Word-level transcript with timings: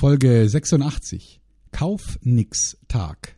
Folge 0.00 0.48
86. 0.48 1.42
Kauf 1.72 2.18
nix 2.22 2.78
Tag. 2.88 3.36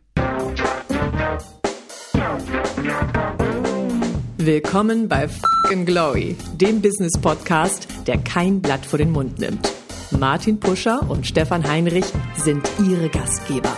Willkommen 4.37 5.09
bei 5.09 5.27
Fucking 5.27 5.85
Glory, 5.85 6.37
dem 6.53 6.81
Business 6.81 7.19
Podcast, 7.19 7.89
der 8.07 8.17
kein 8.17 8.61
Blatt 8.61 8.85
vor 8.85 8.97
den 8.97 9.11
Mund 9.11 9.39
nimmt. 9.39 9.73
Martin 10.17 10.57
Puscher 10.57 11.09
und 11.09 11.27
Stefan 11.27 11.67
Heinrich 11.67 12.05
sind 12.37 12.65
ihre 12.79 13.09
Gastgeber. 13.09 13.75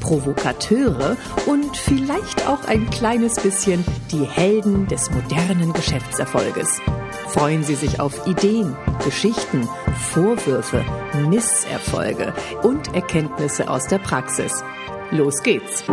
Provokateure 0.00 1.16
und 1.46 1.74
vielleicht 1.74 2.46
auch 2.46 2.64
ein 2.68 2.90
kleines 2.90 3.36
bisschen 3.36 3.82
die 4.12 4.26
Helden 4.26 4.86
des 4.88 5.10
modernen 5.10 5.72
Geschäftserfolges. 5.72 6.82
Freuen 7.28 7.64
Sie 7.64 7.74
sich 7.74 8.00
auf 8.00 8.26
Ideen, 8.26 8.76
Geschichten, 9.04 9.68
Vorwürfe, 10.12 10.84
Misserfolge 11.28 12.32
und 12.62 12.94
Erkenntnisse 12.94 13.68
aus 13.68 13.86
der 13.88 13.98
Praxis. 13.98 14.52
Los 15.10 15.42
geht's! 15.42 15.84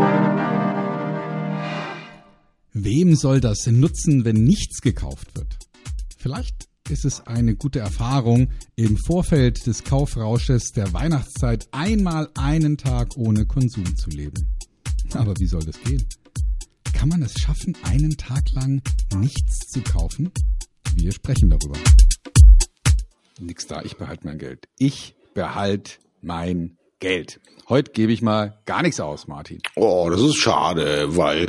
Wem 2.73 3.15
soll 3.15 3.39
das 3.39 3.67
nutzen, 3.67 4.25
wenn 4.25 4.43
nichts 4.43 4.81
gekauft 4.81 5.35
wird? 5.35 5.57
Vielleicht 6.17 6.67
ist 6.89 7.05
es 7.05 7.25
eine 7.27 7.55
gute 7.55 7.79
Erfahrung, 7.79 8.49
im 8.75 8.97
Vorfeld 8.97 9.65
des 9.67 9.83
Kaufrausches 9.83 10.71
der 10.71 10.93
Weihnachtszeit 10.93 11.67
einmal 11.71 12.29
einen 12.35 12.77
Tag 12.77 13.17
ohne 13.17 13.45
Konsum 13.45 13.95
zu 13.95 14.09
leben. 14.09 14.49
Aber 15.13 15.33
wie 15.39 15.47
soll 15.47 15.63
das 15.63 15.79
gehen? 15.81 16.03
Kann 16.93 17.09
man 17.09 17.21
es 17.21 17.33
schaffen, 17.33 17.75
einen 17.83 18.17
Tag 18.17 18.51
lang 18.53 18.81
nichts 19.15 19.67
zu 19.69 19.81
kaufen? 19.81 20.31
Wir 20.95 21.11
sprechen 21.11 21.49
darüber. 21.49 21.77
Nix 23.39 23.67
da, 23.67 23.81
ich 23.81 23.97
behalte 23.97 24.25
mein 24.25 24.37
Geld. 24.37 24.67
Ich 24.77 25.15
behalte 25.33 25.93
mein 26.21 26.77
Geld. 26.99 27.39
Heute 27.67 27.91
gebe 27.91 28.11
ich 28.11 28.21
mal 28.21 28.59
gar 28.65 28.81
nichts 28.81 28.99
aus, 28.99 29.27
Martin. 29.27 29.59
Oh, 29.75 30.09
das 30.09 30.21
ist 30.21 30.37
schade, 30.37 31.17
weil 31.17 31.47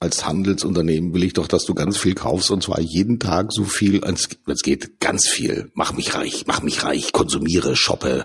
als 0.00 0.26
Handelsunternehmen 0.26 1.14
will 1.14 1.24
ich 1.24 1.32
doch, 1.32 1.48
dass 1.48 1.64
du 1.64 1.74
ganz 1.74 1.96
viel 1.96 2.14
kaufst 2.14 2.50
und 2.50 2.62
zwar 2.62 2.80
jeden 2.80 3.18
Tag 3.18 3.46
so 3.50 3.64
viel, 3.64 4.04
als 4.04 4.28
es 4.46 4.62
geht, 4.62 5.00
ganz 5.00 5.28
viel. 5.28 5.70
Mach 5.74 5.92
mich 5.92 6.14
reich, 6.14 6.44
mach 6.46 6.62
mich 6.62 6.84
reich, 6.84 7.12
konsumiere, 7.12 7.76
shoppe. 7.76 8.24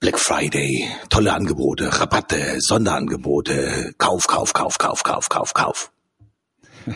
Black 0.00 0.20
Friday, 0.20 0.88
tolle 1.10 1.32
Angebote, 1.32 2.00
Rabatte, 2.00 2.58
Sonderangebote, 2.60 3.94
Kauf, 3.98 4.28
Kauf, 4.28 4.52
Kauf, 4.52 4.78
Kauf, 4.78 5.02
Kauf, 5.02 5.28
Kauf, 5.28 5.54
Kauf. 5.54 5.90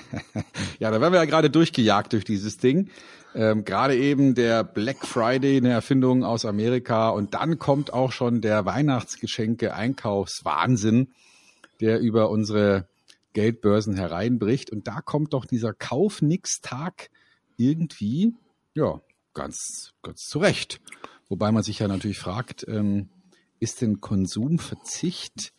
ja, 0.79 0.91
da 0.91 1.01
werden 1.01 1.13
wir 1.13 1.21
ja 1.21 1.27
gerade 1.27 1.51
durchgejagt 1.51 2.13
durch 2.13 2.25
dieses 2.25 2.59
Ding. 2.59 2.91
Ähm, 3.35 3.65
gerade 3.65 3.97
eben 3.97 4.35
der 4.35 4.63
Black 4.65 5.07
Friday, 5.07 5.57
eine 5.57 5.71
Erfindung 5.71 6.23
aus 6.25 6.45
Amerika 6.45 7.09
und 7.11 7.33
dann 7.35 7.59
kommt 7.59 7.93
auch 7.93 8.13
schon 8.13 8.41
der 8.41 8.65
Weihnachtsgeschenke-Einkaufswahnsinn, 8.67 11.09
der 11.81 11.99
über 12.01 12.31
unsere 12.31 12.89
Geldbörsen 13.33 13.97
hereinbricht. 13.97 14.71
Und 14.71 14.87
da 14.87 15.01
kommt 15.01 15.33
doch 15.33 15.47
dieser 15.47 15.73
Kauf-Nix-Tag 15.73 17.11
irgendwie, 17.57 18.35
ja, 18.75 19.01
ganz, 19.35 19.95
ganz 20.03 20.27
zurecht. 20.27 20.81
Wobei 21.29 21.53
man 21.53 21.63
sich 21.63 21.79
ja 21.79 21.87
natürlich 21.89 22.19
fragt, 22.19 22.67
ähm, 22.69 23.09
ist 23.61 23.81
denn 23.81 24.01
Konsumverzicht 24.01 25.55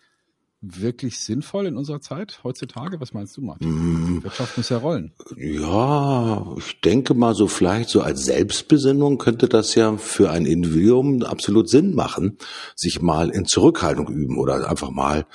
wirklich 0.64 1.20
sinnvoll 1.20 1.66
in 1.68 1.76
unserer 1.76 2.00
Zeit 2.00 2.40
heutzutage? 2.44 3.00
Was 3.02 3.14
meinst 3.14 3.36
du, 3.36 3.42
Martin? 3.42 3.70
Mm. 3.70 4.18
Die 4.18 4.24
Wirtschaft 4.24 4.58
muss 4.58 4.70
ja 4.70 4.78
rollen. 4.78 5.12
Ja, 5.36 6.56
ich 6.58 6.80
denke 6.82 7.14
mal 7.14 7.36
so 7.36 7.48
vielleicht 7.48 7.90
so 7.90 8.02
als 8.02 8.24
Selbstbesinnung 8.24 9.18
könnte 9.18 9.50
das 9.50 9.76
ja 9.76 9.98
für 9.98 10.32
ein 10.32 10.46
Individuum 10.46 11.24
absolut 11.24 11.70
Sinn 11.70 11.94
machen, 11.94 12.38
sich 12.76 13.02
mal 13.02 13.30
in 13.30 13.46
Zurückhaltung 13.46 14.08
üben 14.08 14.38
oder 14.38 14.70
einfach 14.70 14.90
mal, 14.90 15.26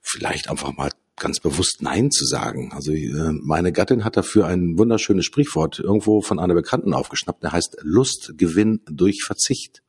vielleicht 0.00 0.48
einfach 0.48 0.74
mal 0.74 0.90
ganz 1.16 1.38
bewusst 1.38 1.82
Nein 1.82 2.10
zu 2.10 2.24
sagen. 2.24 2.72
Also 2.72 2.92
äh, 2.92 3.32
meine 3.42 3.72
Gattin 3.72 4.04
hat 4.04 4.16
dafür 4.16 4.46
ein 4.46 4.78
wunderschönes 4.78 5.26
Sprichwort 5.26 5.78
irgendwo 5.78 6.22
von 6.22 6.38
einer 6.38 6.54
Bekannten 6.54 6.94
aufgeschnappt, 6.94 7.42
der 7.42 7.52
heißt 7.52 7.76
Lustgewinn 7.82 8.80
durch 8.86 9.22
Verzicht. 9.22 9.82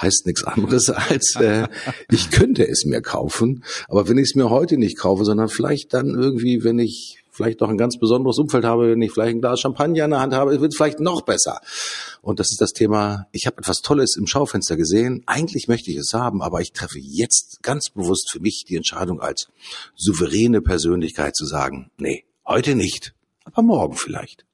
Heißt 0.00 0.26
nichts 0.26 0.44
anderes 0.44 0.90
als, 0.90 1.36
äh, 1.36 1.68
ich 2.10 2.30
könnte 2.30 2.66
es 2.66 2.84
mir 2.84 3.00
kaufen, 3.00 3.64
aber 3.88 4.08
wenn 4.08 4.18
ich 4.18 4.30
es 4.30 4.34
mir 4.34 4.50
heute 4.50 4.76
nicht 4.76 4.98
kaufe, 4.98 5.24
sondern 5.24 5.48
vielleicht 5.48 5.94
dann 5.94 6.08
irgendwie, 6.08 6.64
wenn 6.64 6.78
ich 6.78 7.24
vielleicht 7.34 7.60
noch 7.60 7.68
ein 7.68 7.76
ganz 7.76 7.98
besonderes 7.98 8.38
Umfeld 8.38 8.64
habe, 8.64 8.90
wenn 8.90 9.02
ich 9.02 9.12
vielleicht 9.12 9.34
ein 9.34 9.40
Glas 9.40 9.60
Champagner 9.60 10.04
in 10.04 10.10
der 10.10 10.20
Hand 10.20 10.34
habe, 10.34 10.60
wird 10.60 10.72
es 10.72 10.76
vielleicht 10.76 11.00
noch 11.00 11.22
besser. 11.22 11.60
Und 12.22 12.38
das 12.38 12.50
ist 12.50 12.60
das 12.60 12.72
Thema, 12.72 13.26
ich 13.32 13.46
habe 13.46 13.58
etwas 13.58 13.78
Tolles 13.78 14.16
im 14.16 14.26
Schaufenster 14.26 14.76
gesehen, 14.76 15.22
eigentlich 15.26 15.68
möchte 15.68 15.90
ich 15.90 15.96
es 15.96 16.12
haben, 16.14 16.42
aber 16.42 16.60
ich 16.60 16.72
treffe 16.72 16.98
jetzt 16.98 17.62
ganz 17.62 17.90
bewusst 17.90 18.30
für 18.30 18.40
mich 18.40 18.64
die 18.68 18.76
Entscheidung 18.76 19.20
als 19.20 19.48
souveräne 19.96 20.62
Persönlichkeit 20.62 21.34
zu 21.34 21.44
sagen, 21.44 21.90
nee, 21.98 22.24
heute 22.46 22.76
nicht, 22.76 23.14
aber 23.44 23.62
morgen 23.62 23.96
vielleicht. 23.96 24.44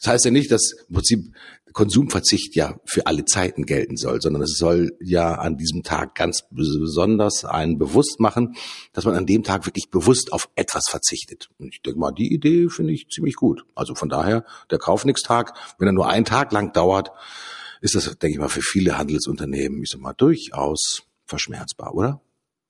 Das 0.00 0.12
heißt 0.12 0.24
ja 0.26 0.30
nicht, 0.30 0.50
dass 0.50 0.72
im 0.88 0.94
Prinzip 0.94 1.32
Konsumverzicht 1.76 2.56
ja 2.56 2.80
für 2.86 3.06
alle 3.06 3.26
Zeiten 3.26 3.66
gelten 3.66 3.98
soll, 3.98 4.22
sondern 4.22 4.40
es 4.40 4.56
soll 4.56 4.96
ja 4.98 5.34
an 5.34 5.58
diesem 5.58 5.82
Tag 5.82 6.14
ganz 6.14 6.44
besonders 6.50 7.44
einen 7.44 7.76
bewusst 7.76 8.18
machen, 8.18 8.56
dass 8.94 9.04
man 9.04 9.14
an 9.14 9.26
dem 9.26 9.42
Tag 9.42 9.66
wirklich 9.66 9.90
bewusst 9.90 10.32
auf 10.32 10.48
etwas 10.54 10.84
verzichtet. 10.88 11.50
Und 11.58 11.74
ich 11.74 11.82
denke 11.82 12.00
mal, 12.00 12.12
die 12.12 12.32
Idee 12.32 12.70
finde 12.70 12.94
ich 12.94 13.10
ziemlich 13.10 13.34
gut. 13.34 13.66
Also 13.74 13.94
von 13.94 14.08
daher, 14.08 14.46
der 14.70 14.78
Kaufnix-Tag, 14.78 15.52
wenn 15.78 15.86
er 15.86 15.92
nur 15.92 16.08
einen 16.08 16.24
Tag 16.24 16.50
lang 16.50 16.72
dauert, 16.72 17.10
ist 17.82 17.94
das, 17.94 18.04
denke 18.06 18.28
ich 18.30 18.38
mal, 18.38 18.48
für 18.48 18.62
viele 18.62 18.96
Handelsunternehmen, 18.96 19.82
ich 19.82 19.90
sag 19.90 20.00
mal, 20.00 20.14
durchaus 20.14 21.02
verschmerzbar, 21.26 21.94
oder? 21.94 22.22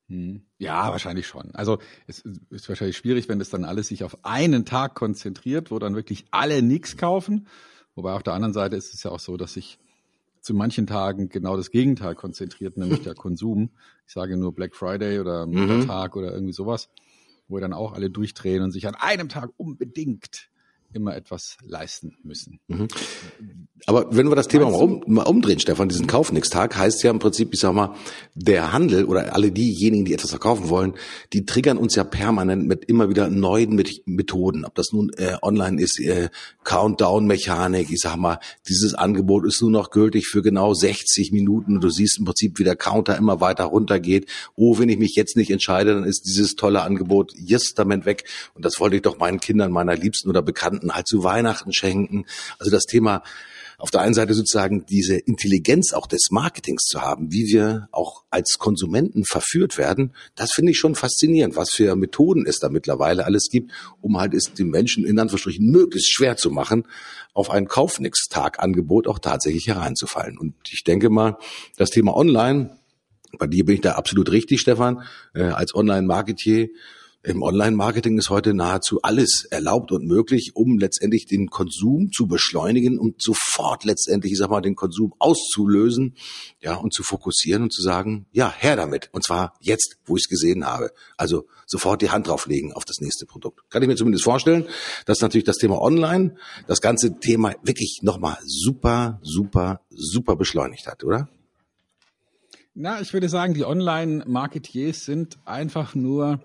Hm. 0.08 0.42
Ja, 0.58 0.90
wahrscheinlich 0.90 1.28
schon. 1.28 1.54
Also 1.54 1.78
es 2.08 2.24
ist 2.50 2.68
wahrscheinlich 2.68 2.96
schwierig, 2.96 3.28
wenn 3.28 3.38
das 3.38 3.50
dann 3.50 3.64
alles 3.64 3.86
sich 3.86 4.02
auf 4.02 4.24
einen 4.24 4.64
Tag 4.64 4.96
konzentriert, 4.96 5.70
wo 5.70 5.78
dann 5.78 5.94
wirklich 5.94 6.26
alle 6.32 6.60
nichts 6.60 6.96
kaufen 6.96 7.46
Wobei 7.96 8.12
auf 8.12 8.22
der 8.22 8.34
anderen 8.34 8.52
Seite 8.54 8.76
ist 8.76 8.94
es 8.94 9.02
ja 9.02 9.10
auch 9.10 9.18
so, 9.18 9.36
dass 9.36 9.54
sich 9.54 9.78
zu 10.40 10.54
manchen 10.54 10.86
Tagen 10.86 11.28
genau 11.28 11.56
das 11.56 11.72
Gegenteil 11.72 12.14
konzentriert, 12.14 12.76
nämlich 12.76 13.02
der 13.02 13.14
Konsum. 13.14 13.70
Ich 14.06 14.12
sage 14.12 14.36
nur 14.36 14.54
Black 14.54 14.76
Friday 14.76 15.18
oder 15.18 15.46
Muttertag 15.46 16.14
mhm. 16.14 16.22
oder 16.22 16.32
irgendwie 16.32 16.52
sowas, 16.52 16.88
wo 17.48 17.58
dann 17.58 17.72
auch 17.72 17.92
alle 17.92 18.10
durchdrehen 18.10 18.62
und 18.62 18.70
sich 18.70 18.86
an 18.86 18.94
einem 18.94 19.28
Tag 19.28 19.50
unbedingt 19.56 20.48
immer 20.96 21.14
etwas 21.14 21.58
leisten 21.62 22.16
müssen. 22.24 22.58
Mhm. 22.66 22.88
Aber 23.84 24.06
wenn 24.10 24.28
wir 24.28 24.34
das 24.34 24.48
Thema 24.48 24.70
mal, 24.70 24.82
um, 24.82 25.02
mal, 25.06 25.22
umdrehen, 25.24 25.60
Stefan, 25.60 25.88
diesen 25.88 26.06
Kaufnix-Tag 26.06 26.76
heißt 26.76 27.02
ja 27.04 27.10
im 27.10 27.18
Prinzip, 27.18 27.50
ich 27.52 27.60
sag 27.60 27.74
mal, 27.74 27.94
der 28.34 28.72
Handel 28.72 29.04
oder 29.04 29.34
alle 29.34 29.52
diejenigen, 29.52 30.06
die 30.06 30.14
etwas 30.14 30.30
verkaufen 30.30 30.70
wollen, 30.70 30.94
die 31.34 31.44
triggern 31.44 31.76
uns 31.76 31.94
ja 31.94 32.02
permanent 32.02 32.66
mit 32.66 32.86
immer 32.86 33.10
wieder 33.10 33.28
neuen 33.28 33.80
Methoden. 34.06 34.64
Ob 34.64 34.74
das 34.74 34.92
nun 34.92 35.10
äh, 35.18 35.36
online 35.42 35.80
ist, 35.80 36.00
äh, 36.00 36.30
Countdown-Mechanik, 36.64 37.90
ich 37.90 38.00
sag 38.00 38.16
mal, 38.16 38.40
dieses 38.66 38.94
Angebot 38.94 39.46
ist 39.46 39.60
nur 39.60 39.70
noch 39.70 39.90
gültig 39.90 40.26
für 40.26 40.42
genau 40.42 40.72
60 40.72 41.30
Minuten 41.30 41.76
und 41.76 41.84
du 41.84 41.90
siehst 41.90 42.18
im 42.18 42.24
Prinzip, 42.24 42.58
wie 42.58 42.64
der 42.64 42.76
Counter 42.76 43.16
immer 43.16 43.40
weiter 43.40 43.64
runtergeht. 43.64 44.28
Oh, 44.56 44.78
wenn 44.78 44.88
ich 44.88 44.98
mich 44.98 45.14
jetzt 45.14 45.36
nicht 45.36 45.50
entscheide, 45.50 45.94
dann 45.94 46.04
ist 46.04 46.26
dieses 46.26 46.56
tolle 46.56 46.82
Angebot 46.82 47.34
justament 47.36 48.06
weg. 48.06 48.24
Und 48.54 48.64
das 48.64 48.80
wollte 48.80 48.96
ich 48.96 49.02
doch 49.02 49.18
meinen 49.18 49.38
Kindern, 49.38 49.70
meiner 49.70 49.94
Liebsten 49.94 50.30
oder 50.30 50.42
Bekannten 50.42 50.85
halt 50.94 51.08
zu 51.08 51.24
Weihnachten 51.24 51.72
schenken. 51.72 52.26
Also 52.58 52.70
das 52.70 52.84
Thema 52.84 53.22
auf 53.78 53.90
der 53.90 54.00
einen 54.00 54.14
Seite 54.14 54.34
sozusagen 54.34 54.86
diese 54.86 55.16
Intelligenz 55.16 55.92
auch 55.92 56.06
des 56.06 56.30
Marketings 56.30 56.84
zu 56.84 57.02
haben, 57.02 57.32
wie 57.32 57.46
wir 57.46 57.88
auch 57.92 58.24
als 58.30 58.58
Konsumenten 58.58 59.24
verführt 59.24 59.76
werden, 59.76 60.14
das 60.34 60.52
finde 60.52 60.72
ich 60.72 60.78
schon 60.78 60.94
faszinierend, 60.94 61.56
was 61.56 61.70
für 61.70 61.94
Methoden 61.96 62.46
es 62.46 62.58
da 62.58 62.68
mittlerweile 62.68 63.26
alles 63.26 63.48
gibt, 63.50 63.72
um 64.00 64.18
halt 64.18 64.34
es 64.34 64.54
den 64.54 64.68
Menschen 64.68 65.04
in 65.04 65.18
Anführungsstrichen 65.18 65.70
möglichst 65.70 66.12
schwer 66.12 66.36
zu 66.36 66.50
machen, 66.50 66.86
auf 67.34 67.50
ein 67.50 67.68
Kaufnix-Tag-Angebot 67.68 69.06
auch 69.06 69.18
tatsächlich 69.18 69.66
hereinzufallen. 69.66 70.38
Und 70.38 70.54
ich 70.70 70.84
denke 70.84 71.10
mal, 71.10 71.36
das 71.76 71.90
Thema 71.90 72.16
Online, 72.16 72.78
bei 73.38 73.46
dir 73.46 73.66
bin 73.66 73.74
ich 73.74 73.82
da 73.82 73.92
absolut 73.92 74.32
richtig, 74.32 74.60
Stefan, 74.60 75.02
äh, 75.34 75.42
als 75.42 75.74
Online-Marketier, 75.74 76.68
im 77.26 77.42
Online-Marketing 77.42 78.18
ist 78.18 78.30
heute 78.30 78.54
nahezu 78.54 79.00
alles 79.02 79.46
erlaubt 79.50 79.90
und 79.90 80.06
möglich, 80.06 80.52
um 80.54 80.78
letztendlich 80.78 81.26
den 81.26 81.48
Konsum 81.48 82.12
zu 82.12 82.28
beschleunigen 82.28 83.00
und 83.00 83.20
sofort 83.20 83.84
letztendlich, 83.84 84.32
ich 84.32 84.38
sag 84.38 84.48
mal, 84.48 84.60
den 84.60 84.76
Konsum 84.76 85.12
auszulösen, 85.18 86.14
ja, 86.60 86.76
und 86.76 86.94
zu 86.94 87.02
fokussieren 87.02 87.64
und 87.64 87.72
zu 87.72 87.82
sagen, 87.82 88.26
ja, 88.30 88.54
her 88.56 88.76
damit. 88.76 89.08
Und 89.12 89.24
zwar 89.24 89.54
jetzt, 89.60 89.96
wo 90.04 90.16
ich 90.16 90.22
es 90.24 90.28
gesehen 90.28 90.64
habe. 90.64 90.92
Also 91.16 91.46
sofort 91.66 92.00
die 92.00 92.10
Hand 92.10 92.28
drauflegen 92.28 92.72
auf 92.72 92.84
das 92.84 93.00
nächste 93.00 93.26
Produkt. 93.26 93.68
Kann 93.70 93.82
ich 93.82 93.88
mir 93.88 93.96
zumindest 93.96 94.22
vorstellen, 94.22 94.64
dass 95.04 95.20
natürlich 95.20 95.44
das 95.44 95.56
Thema 95.56 95.82
Online 95.82 96.36
das 96.68 96.80
ganze 96.80 97.18
Thema 97.18 97.56
wirklich 97.64 98.02
nochmal 98.02 98.38
super, 98.44 99.18
super, 99.22 99.80
super 99.90 100.36
beschleunigt 100.36 100.86
hat, 100.86 101.02
oder? 101.02 101.28
Na, 102.72 103.00
ich 103.00 103.12
würde 103.12 103.28
sagen, 103.28 103.54
die 103.54 103.64
Online-Marketiers 103.64 105.06
sind 105.06 105.38
einfach 105.44 105.96
nur 105.96 106.40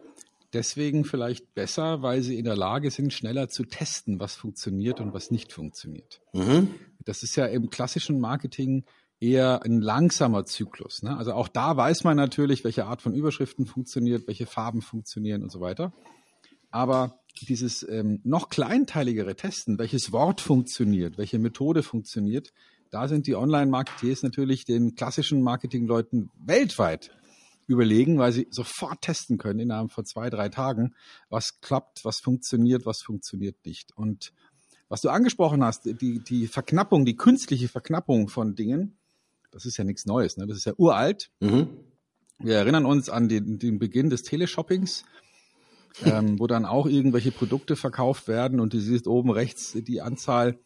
deswegen 0.54 1.06
vielleicht 1.06 1.54
besser, 1.54 2.02
weil 2.02 2.22
sie 2.22 2.38
in 2.38 2.46
der 2.46 2.56
Lage 2.56 2.92
sind, 2.92 3.14
schneller 3.14 3.50
zu 3.50 3.64
testen, 3.64 4.20
was 4.20 4.36
funktioniert 4.36 5.00
und 5.00 5.14
was 5.14 5.32
nicht 5.32 5.54
funktioniert. 5.54 6.22
Mhm. 6.34 6.70
Das 7.06 7.24
ist 7.24 7.36
ja 7.36 7.46
im 7.46 7.70
klassischen 7.70 8.20
Marketing 8.20 8.84
eher 9.20 9.64
ein 9.64 9.82
langsamer 9.82 10.46
Zyklus. 10.46 11.04
Ne? 11.04 11.16
Also 11.16 11.34
auch 11.34 11.48
da 11.48 11.78
weiß 11.78 12.04
man 12.04 12.18
natürlich, 12.18 12.64
welche 12.64 12.86
Art 12.86 13.02
von 13.02 13.14
Überschriften 13.14 13.66
funktioniert, 13.66 14.28
welche 14.28 14.48
Farben 14.48 14.82
funktionieren 14.82 15.44
und 15.44 15.52
so 15.52 15.62
weiter. 15.62 15.94
Aber 16.72 17.20
dieses 17.42 17.88
ähm, 17.88 18.20
noch 18.24 18.50
kleinteiligere 18.50 19.36
Testen, 19.36 19.78
welches 19.78 20.12
Wort 20.12 20.42
funktioniert, 20.42 21.18
welche 21.18 21.40
Methode 21.40 21.84
funktioniert, 21.84 22.52
da 22.90 23.08
sind 23.08 23.28
die 23.28 23.36
Online-Marketeers 23.36 24.24
natürlich 24.24 24.66
den 24.66 24.96
klassischen 24.96 25.42
Marketingleuten 25.42 26.30
weltweit 26.44 27.12
überlegen, 27.72 28.20
weil 28.20 28.32
sie 28.32 28.48
sofort 28.52 29.02
testen 29.02 29.38
können 29.38 29.60
innerhalb 29.60 29.92
von 29.92 30.06
zwei, 30.06 30.30
drei 30.30 30.50
Tagen, 30.50 30.94
was 31.30 31.60
klappt, 31.62 32.04
was 32.04 32.20
funktioniert, 32.20 32.86
was 32.86 33.02
funktioniert 33.02 33.58
nicht. 33.66 33.96
Und 33.96 34.34
was 34.90 35.02
du 35.02 35.10
angesprochen 35.10 35.64
hast, 35.64 35.86
die, 35.86 36.20
die 36.20 36.48
Verknappung, 36.48 37.06
die 37.06 37.16
künstliche 37.16 37.68
Verknappung 37.68 38.28
von 38.28 38.56
Dingen, 38.56 38.98
das 39.52 39.66
ist 39.66 39.78
ja 39.78 39.84
nichts 39.84 40.06
Neues, 40.06 40.38
ne? 40.38 40.48
das 40.48 40.58
ist 40.58 40.66
ja 40.66 40.74
uralt. 40.78 41.32
Mhm. 41.40 41.70
Wir 42.40 42.56
erinnern 42.56 42.86
uns 42.86 43.10
an 43.10 43.30
den, 43.30 43.60
den 43.60 43.80
Beginn 43.80 44.10
des 44.10 44.24
Teleshoppings, 44.24 45.04
ähm, 46.04 46.40
wo 46.40 46.48
dann 46.48 46.66
auch 46.66 46.88
irgendwelche 46.88 47.32
Produkte 47.32 47.76
verkauft 47.76 48.28
werden 48.28 48.60
und 48.60 48.74
du 48.74 48.80
siehst 48.80 49.08
oben 49.08 49.30
rechts 49.30 49.74
die 49.74 50.02
Anzahl 50.02 50.60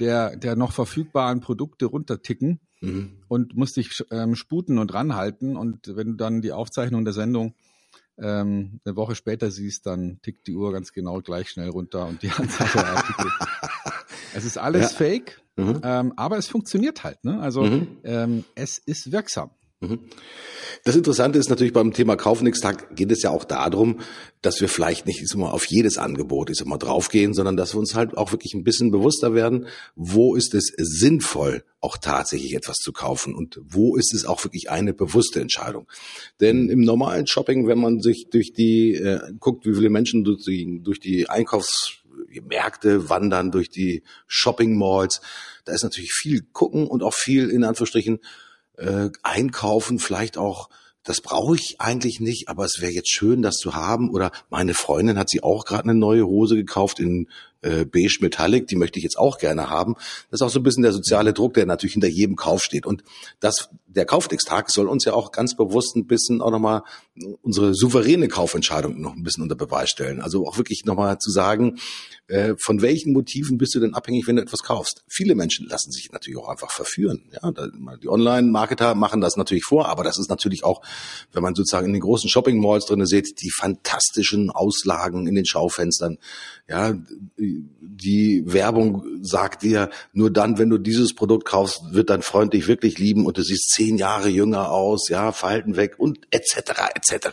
der, 0.00 0.36
der 0.36 0.56
noch 0.56 0.72
verfügbaren 0.72 1.40
Produkte 1.40 1.86
runterticken 1.86 2.60
mhm. 2.80 3.18
und 3.28 3.56
musst 3.56 3.76
dich 3.76 4.04
ähm, 4.10 4.34
sputen 4.34 4.78
und 4.78 4.92
ranhalten. 4.92 5.56
Und 5.56 5.96
wenn 5.96 6.08
du 6.08 6.14
dann 6.14 6.42
die 6.42 6.52
Aufzeichnung 6.52 7.04
der 7.04 7.14
Sendung 7.14 7.54
ähm, 8.18 8.80
eine 8.84 8.96
Woche 8.96 9.14
später 9.14 9.50
siehst, 9.50 9.86
dann 9.86 10.20
tickt 10.22 10.46
die 10.46 10.54
Uhr 10.54 10.72
ganz 10.72 10.92
genau 10.92 11.20
gleich 11.20 11.50
schnell 11.50 11.68
runter 11.68 12.06
und 12.06 12.22
die 12.22 12.30
Anzahl 12.30 12.68
der 12.72 12.86
Artikel. 12.86 13.30
es 14.34 14.44
ist 14.44 14.58
alles 14.58 14.92
ja. 14.92 14.98
fake, 14.98 15.42
mhm. 15.56 15.80
ähm, 15.82 16.12
aber 16.16 16.38
es 16.38 16.48
funktioniert 16.48 17.04
halt. 17.04 17.24
Ne? 17.24 17.40
Also 17.40 17.62
mhm. 17.62 17.98
ähm, 18.04 18.44
es 18.54 18.78
ist 18.78 19.12
wirksam. 19.12 19.50
Mhm. 19.80 20.00
Das 20.84 20.96
Interessante 20.96 21.38
ist 21.38 21.50
natürlich 21.50 21.72
beim 21.72 21.92
Thema 21.92 22.16
Kaufnix-Tag 22.16 22.96
geht 22.96 23.12
es 23.12 23.22
ja 23.22 23.30
auch 23.30 23.44
darum, 23.44 24.00
dass 24.40 24.60
wir 24.60 24.68
vielleicht 24.68 25.06
nicht 25.06 25.22
immer 25.34 25.52
auf 25.52 25.66
jedes 25.66 25.98
Angebot 25.98 26.48
ist 26.48 26.62
immer 26.62 26.78
draufgehen, 26.78 27.34
sondern 27.34 27.56
dass 27.56 27.74
wir 27.74 27.80
uns 27.80 27.94
halt 27.94 28.16
auch 28.16 28.32
wirklich 28.32 28.54
ein 28.54 28.64
bisschen 28.64 28.90
bewusster 28.90 29.34
werden, 29.34 29.66
wo 29.96 30.34
ist 30.34 30.54
es 30.54 30.72
sinnvoll, 30.76 31.64
auch 31.80 31.98
tatsächlich 31.98 32.54
etwas 32.54 32.76
zu 32.76 32.92
kaufen 32.92 33.34
und 33.34 33.60
wo 33.62 33.96
ist 33.96 34.14
es 34.14 34.24
auch 34.24 34.44
wirklich 34.44 34.70
eine 34.70 34.94
bewusste 34.94 35.40
Entscheidung. 35.40 35.88
Denn 36.40 36.70
im 36.70 36.80
normalen 36.80 37.26
Shopping, 37.26 37.66
wenn 37.66 37.78
man 37.78 38.00
sich 38.00 38.28
durch 38.30 38.52
die 38.52 38.94
äh, 38.94 39.20
guckt, 39.38 39.66
wie 39.66 39.74
viele 39.74 39.90
Menschen 39.90 40.24
durch 40.24 40.44
die, 40.44 40.80
durch 40.82 41.00
die 41.00 41.28
Einkaufsmärkte 41.28 43.10
wandern, 43.10 43.50
durch 43.50 43.68
die 43.68 44.04
Shopping 44.26 44.78
Malls, 44.78 45.20
da 45.64 45.74
ist 45.74 45.82
natürlich 45.82 46.12
viel 46.12 46.42
gucken 46.52 46.86
und 46.86 47.02
auch 47.02 47.14
viel 47.14 47.50
in 47.50 47.64
Anführungsstrichen 47.64 48.20
äh, 48.76 49.10
einkaufen, 49.22 49.98
vielleicht 49.98 50.38
auch 50.38 50.68
das 51.06 51.20
brauche 51.20 51.54
ich 51.54 51.76
eigentlich 51.78 52.18
nicht, 52.18 52.48
aber 52.48 52.64
es 52.64 52.80
wäre 52.80 52.90
jetzt 52.90 53.12
schön, 53.12 53.40
das 53.40 53.58
zu 53.58 53.74
haben. 53.74 54.10
Oder 54.10 54.32
meine 54.50 54.74
Freundin 54.74 55.18
hat 55.18 55.30
sie 55.30 55.40
auch 55.40 55.64
gerade 55.64 55.84
eine 55.84 55.94
neue 55.94 56.26
Hose 56.26 56.56
gekauft 56.56 56.98
in 56.98 57.28
äh, 57.66 57.84
beige 57.84 58.18
Metallic, 58.20 58.68
die 58.68 58.76
möchte 58.76 58.98
ich 58.98 59.02
jetzt 59.02 59.18
auch 59.18 59.38
gerne 59.38 59.68
haben. 59.68 59.94
Das 60.30 60.40
ist 60.40 60.42
auch 60.42 60.50
so 60.50 60.60
ein 60.60 60.62
bisschen 60.62 60.82
der 60.82 60.92
soziale 60.92 61.32
Druck, 61.32 61.54
der 61.54 61.66
natürlich 61.66 61.94
hinter 61.94 62.08
jedem 62.08 62.36
Kauf 62.36 62.62
steht. 62.62 62.86
Und 62.86 63.02
das, 63.40 63.68
der 63.86 64.06
Kaufnix-Tag 64.06 64.70
soll 64.70 64.88
uns 64.88 65.04
ja 65.04 65.12
auch 65.14 65.32
ganz 65.32 65.56
bewusst 65.56 65.96
ein 65.96 66.06
bisschen 66.06 66.40
auch 66.40 66.50
nochmal 66.50 66.82
unsere 67.42 67.74
souveräne 67.74 68.28
Kaufentscheidung 68.28 69.00
noch 69.00 69.14
ein 69.14 69.22
bisschen 69.22 69.42
unter 69.42 69.56
Beweis 69.56 69.90
stellen. 69.90 70.20
Also 70.20 70.46
auch 70.46 70.58
wirklich 70.58 70.84
nochmal 70.84 71.18
zu 71.18 71.30
sagen, 71.30 71.78
äh, 72.28 72.54
von 72.58 72.82
welchen 72.82 73.12
Motiven 73.12 73.56
bist 73.56 73.74
du 73.74 73.80
denn 73.80 73.94
abhängig, 73.94 74.26
wenn 74.26 74.36
du 74.36 74.42
etwas 74.42 74.60
kaufst? 74.62 75.04
Viele 75.08 75.34
Menschen 75.34 75.66
lassen 75.66 75.92
sich 75.92 76.10
natürlich 76.12 76.38
auch 76.38 76.48
einfach 76.48 76.70
verführen. 76.70 77.30
Ja, 77.32 77.52
die 78.02 78.08
Online-Marketer 78.08 78.94
machen 78.94 79.20
das 79.20 79.36
natürlich 79.36 79.64
vor, 79.64 79.88
aber 79.88 80.04
das 80.04 80.18
ist 80.18 80.28
natürlich 80.28 80.64
auch, 80.64 80.82
wenn 81.32 81.42
man 81.42 81.54
sozusagen 81.54 81.86
in 81.86 81.92
den 81.92 82.02
großen 82.02 82.28
Shopping-Malls 82.28 82.86
drinne 82.86 83.06
sieht, 83.06 83.40
die 83.42 83.50
fantastischen 83.50 84.50
Auslagen 84.50 85.26
in 85.26 85.34
den 85.34 85.46
Schaufenstern. 85.46 86.18
Ja, 86.68 86.94
die 87.80 88.42
Werbung 88.46 89.04
sagt 89.22 89.62
dir, 89.62 89.90
nur 90.12 90.30
dann, 90.30 90.58
wenn 90.58 90.70
du 90.70 90.78
dieses 90.78 91.14
Produkt 91.14 91.46
kaufst, 91.46 91.80
wird 91.90 92.10
dein 92.10 92.22
Freund 92.22 92.52
dich 92.52 92.68
wirklich 92.68 92.98
lieben 92.98 93.26
und 93.26 93.38
du 93.38 93.42
siehst 93.42 93.70
zehn 93.70 93.96
Jahre 93.96 94.28
jünger 94.28 94.70
aus, 94.70 95.08
ja, 95.08 95.32
Verhalten 95.32 95.76
weg 95.76 95.94
und 95.98 96.20
etc. 96.30 96.72
etc. 96.94 97.28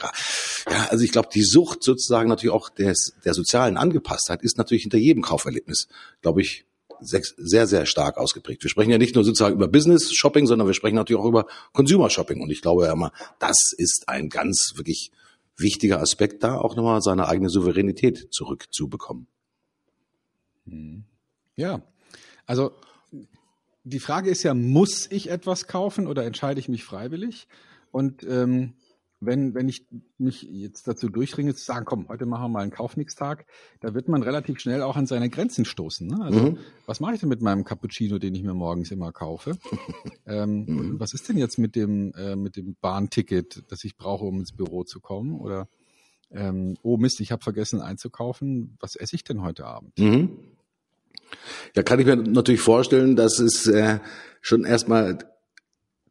Ja, 0.69 0.87
also 0.89 1.03
ich 1.03 1.11
glaube, 1.11 1.29
die 1.33 1.43
Sucht 1.43 1.83
sozusagen 1.83 2.29
natürlich 2.29 2.53
auch 2.53 2.69
des, 2.69 3.13
der 3.25 3.33
sozialen 3.33 3.77
Angepasstheit 3.77 4.41
ist 4.41 4.57
natürlich 4.57 4.83
hinter 4.83 4.97
jedem 4.97 5.23
Kauferlebnis, 5.23 5.87
glaube 6.21 6.41
ich, 6.41 6.65
sehr, 7.01 7.67
sehr 7.67 7.85
stark 7.85 8.17
ausgeprägt. 8.17 8.63
Wir 8.63 8.69
sprechen 8.69 8.91
ja 8.91 8.97
nicht 8.97 9.15
nur 9.15 9.25
sozusagen 9.25 9.55
über 9.55 9.67
Business 9.67 10.13
Shopping, 10.13 10.47
sondern 10.47 10.67
wir 10.67 10.73
sprechen 10.73 10.95
natürlich 10.95 11.21
auch 11.21 11.27
über 11.27 11.47
Consumer 11.73 12.09
Shopping. 12.09 12.41
Und 12.41 12.49
ich 12.49 12.61
glaube 12.61 12.85
ja 12.85 12.93
immer, 12.93 13.11
das 13.39 13.73
ist 13.77 14.05
ein 14.07 14.29
ganz 14.29 14.73
wirklich 14.75 15.11
wichtiger 15.57 15.99
Aspekt, 15.99 16.43
da 16.43 16.57
auch 16.57 16.75
nochmal 16.77 17.01
seine 17.01 17.27
eigene 17.27 17.49
Souveränität 17.49 18.27
zurückzubekommen. 18.31 19.27
Mhm. 20.65 21.05
Ja, 21.55 21.81
also 22.45 22.71
die 23.83 23.99
Frage 23.99 24.29
ist 24.29 24.43
ja, 24.43 24.53
muss 24.53 25.09
ich 25.11 25.29
etwas 25.29 25.67
kaufen 25.67 26.07
oder 26.07 26.25
entscheide 26.25 26.59
ich 26.59 26.69
mich 26.69 26.83
freiwillig? 26.83 27.47
Und 27.91 28.23
ähm, 28.23 28.73
wenn, 29.25 29.53
wenn 29.53 29.69
ich 29.69 29.85
mich 30.17 30.43
jetzt 30.43 30.87
dazu 30.87 31.09
durchringe 31.09 31.55
zu 31.55 31.63
sagen, 31.63 31.85
komm, 31.85 32.07
heute 32.09 32.25
machen 32.25 32.43
wir 32.43 32.49
mal 32.49 32.61
einen 32.61 32.71
Kaufnix-Tag, 32.71 33.45
da 33.79 33.93
wird 33.93 34.07
man 34.07 34.23
relativ 34.23 34.59
schnell 34.59 34.81
auch 34.81 34.95
an 34.95 35.05
seine 35.05 35.29
Grenzen 35.29 35.65
stoßen. 35.65 36.07
Ne? 36.07 36.19
Also 36.21 36.39
mhm. 36.39 36.57
was 36.85 36.99
mache 36.99 37.15
ich 37.15 37.19
denn 37.19 37.29
mit 37.29 37.41
meinem 37.41 37.63
Cappuccino, 37.63 38.19
den 38.19 38.35
ich 38.35 38.43
mir 38.43 38.53
morgens 38.53 38.91
immer 38.91 39.11
kaufe? 39.11 39.57
ähm, 40.25 40.65
mhm. 40.65 40.99
Was 40.99 41.13
ist 41.13 41.29
denn 41.29 41.37
jetzt 41.37 41.57
mit 41.57 41.75
dem, 41.75 42.13
äh, 42.13 42.35
mit 42.35 42.55
dem 42.55 42.75
Bahnticket, 42.81 43.63
das 43.69 43.83
ich 43.83 43.97
brauche, 43.97 44.25
um 44.25 44.39
ins 44.39 44.53
Büro 44.53 44.83
zu 44.83 44.99
kommen? 44.99 45.39
Oder 45.39 45.67
ähm, 46.33 46.75
oh 46.83 46.97
Mist, 46.97 47.19
ich 47.19 47.31
habe 47.31 47.43
vergessen 47.43 47.81
einzukaufen, 47.81 48.77
was 48.79 48.95
esse 48.95 49.15
ich 49.15 49.23
denn 49.23 49.41
heute 49.41 49.65
Abend? 49.65 49.97
Mhm. 49.97 50.37
Ja, 51.75 51.83
kann 51.83 51.99
ich 51.99 52.05
mir 52.05 52.15
natürlich 52.15 52.61
vorstellen, 52.61 53.15
dass 53.15 53.39
es 53.39 53.67
äh, 53.67 53.99
schon 54.41 54.65
erstmal 54.65 55.17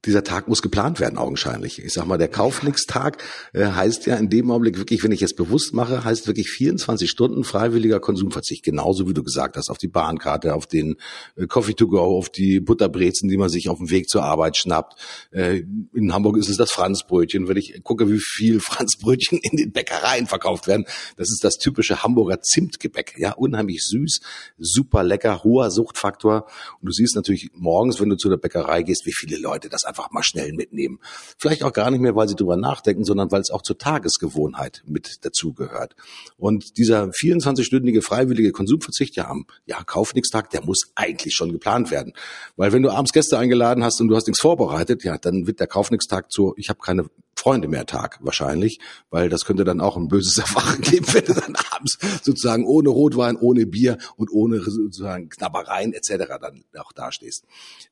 dieser 0.04 0.24
Tag 0.24 0.48
muss 0.48 0.62
geplant 0.62 0.98
werden, 0.98 1.16
augenscheinlich. 1.16 1.78
Ich 1.82 1.92
sag 1.92 2.06
mal, 2.06 2.18
der 2.18 2.28
Kaufnix-Tag 2.28 3.22
äh, 3.52 3.66
heißt 3.66 4.06
ja 4.06 4.16
in 4.16 4.28
dem 4.28 4.50
Augenblick 4.50 4.76
wirklich, 4.76 5.04
wenn 5.04 5.12
ich 5.12 5.22
es 5.22 5.34
bewusst 5.34 5.74
mache, 5.74 6.04
heißt 6.04 6.26
wirklich 6.26 6.50
24 6.50 7.08
Stunden 7.08 7.44
freiwilliger 7.44 8.00
Konsumverzicht. 8.00 8.64
Genauso 8.64 9.08
wie 9.08 9.14
du 9.14 9.22
gesagt 9.22 9.56
hast, 9.56 9.70
auf 9.70 9.78
die 9.78 9.88
Bahnkarte, 9.88 10.54
auf 10.54 10.66
den 10.66 10.96
äh, 11.36 11.46
Coffee 11.46 11.74
to 11.74 11.86
go, 11.86 12.00
auf 12.00 12.30
die 12.30 12.58
Butterbrezen, 12.58 13.28
die 13.28 13.36
man 13.36 13.48
sich 13.48 13.68
auf 13.68 13.78
dem 13.78 13.90
Weg 13.90 14.08
zur 14.08 14.24
Arbeit 14.24 14.56
schnappt. 14.56 15.00
Äh, 15.30 15.62
in 15.94 16.12
Hamburg 16.12 16.36
ist 16.36 16.48
es 16.48 16.56
das 16.56 16.72
Franzbrötchen. 16.72 17.46
Wenn 17.46 17.56
ich 17.56 17.80
gucke, 17.84 18.10
wie 18.10 18.20
viel 18.20 18.58
Franzbrötchen 18.72 19.38
in 19.38 19.56
den 19.56 19.70
Bäckereien 19.70 20.26
verkauft 20.26 20.66
werden, 20.66 20.84
das 21.16 21.30
ist 21.30 21.44
das 21.44 21.58
typische 21.58 22.02
Hamburger 22.02 22.40
Zimtgebäck. 22.40 23.14
Ja, 23.18 23.34
unheimlich 23.34 23.86
süß, 23.86 24.20
super 24.58 25.04
lecker, 25.04 25.44
hoher 25.44 25.70
Suchtfaktor. 25.70 26.46
Und 26.80 26.86
du 26.88 26.92
siehst 26.92 27.14
natürlich 27.14 27.50
morgens, 27.54 28.00
wenn 28.00 28.08
du 28.08 28.16
zu 28.16 28.28
der 28.28 28.36
Bäckerei 28.36 28.82
gehst, 28.82 29.06
wie 29.06 29.12
viele 29.12 29.38
Leute 29.38 29.68
das 29.68 29.84
einfach 29.92 30.10
mal 30.10 30.22
schnell 30.22 30.52
mitnehmen. 30.54 30.98
Vielleicht 31.38 31.62
auch 31.62 31.72
gar 31.72 31.90
nicht 31.90 32.00
mehr, 32.00 32.16
weil 32.16 32.28
sie 32.28 32.34
drüber 32.34 32.56
nachdenken, 32.56 33.04
sondern 33.04 33.30
weil 33.30 33.42
es 33.42 33.50
auch 33.50 33.62
zur 33.62 33.76
Tagesgewohnheit 33.76 34.82
mit 34.86 35.24
dazugehört. 35.24 35.94
Und 36.38 36.78
dieser 36.78 37.04
24-stündige 37.04 38.02
freiwillige 38.02 38.52
Konsumverzicht 38.52 39.16
ja 39.16 39.28
am 39.28 39.46
ja, 39.66 39.82
Kaufnix-Tag, 39.84 40.50
der 40.50 40.64
muss 40.64 40.92
eigentlich 40.94 41.34
schon 41.34 41.52
geplant 41.52 41.90
werden. 41.90 42.14
Weil 42.56 42.72
wenn 42.72 42.82
du 42.82 42.90
abends 42.90 43.12
Gäste 43.12 43.38
eingeladen 43.38 43.84
hast 43.84 44.00
und 44.00 44.08
du 44.08 44.16
hast 44.16 44.26
nichts 44.26 44.40
vorbereitet, 44.40 45.04
ja, 45.04 45.18
dann 45.18 45.46
wird 45.46 45.60
der 45.60 45.66
Kaufnix-Tag 45.66 46.32
zu, 46.32 46.54
ich 46.56 46.70
habe 46.70 46.80
keine 46.80 47.04
Freunde 47.36 47.68
mehr 47.68 47.86
Tag 47.86 48.18
wahrscheinlich, 48.22 48.78
weil 49.10 49.28
das 49.28 49.44
könnte 49.44 49.64
dann 49.64 49.80
auch 49.80 49.96
ein 49.96 50.08
böses 50.08 50.38
Erwachen 50.38 50.80
geben, 50.80 51.06
wenn 51.12 51.24
du 51.24 51.34
dann 51.34 51.56
abends 51.70 51.98
sozusagen 52.22 52.64
ohne 52.64 52.90
Rotwein, 52.90 53.36
ohne 53.36 53.66
Bier 53.66 53.98
und 54.16 54.30
ohne 54.30 54.60
sozusagen 54.60 55.28
Knabbereien 55.28 55.92
etc. 55.92 56.24
dann 56.40 56.64
auch 56.78 56.92
dastehst. 56.92 57.44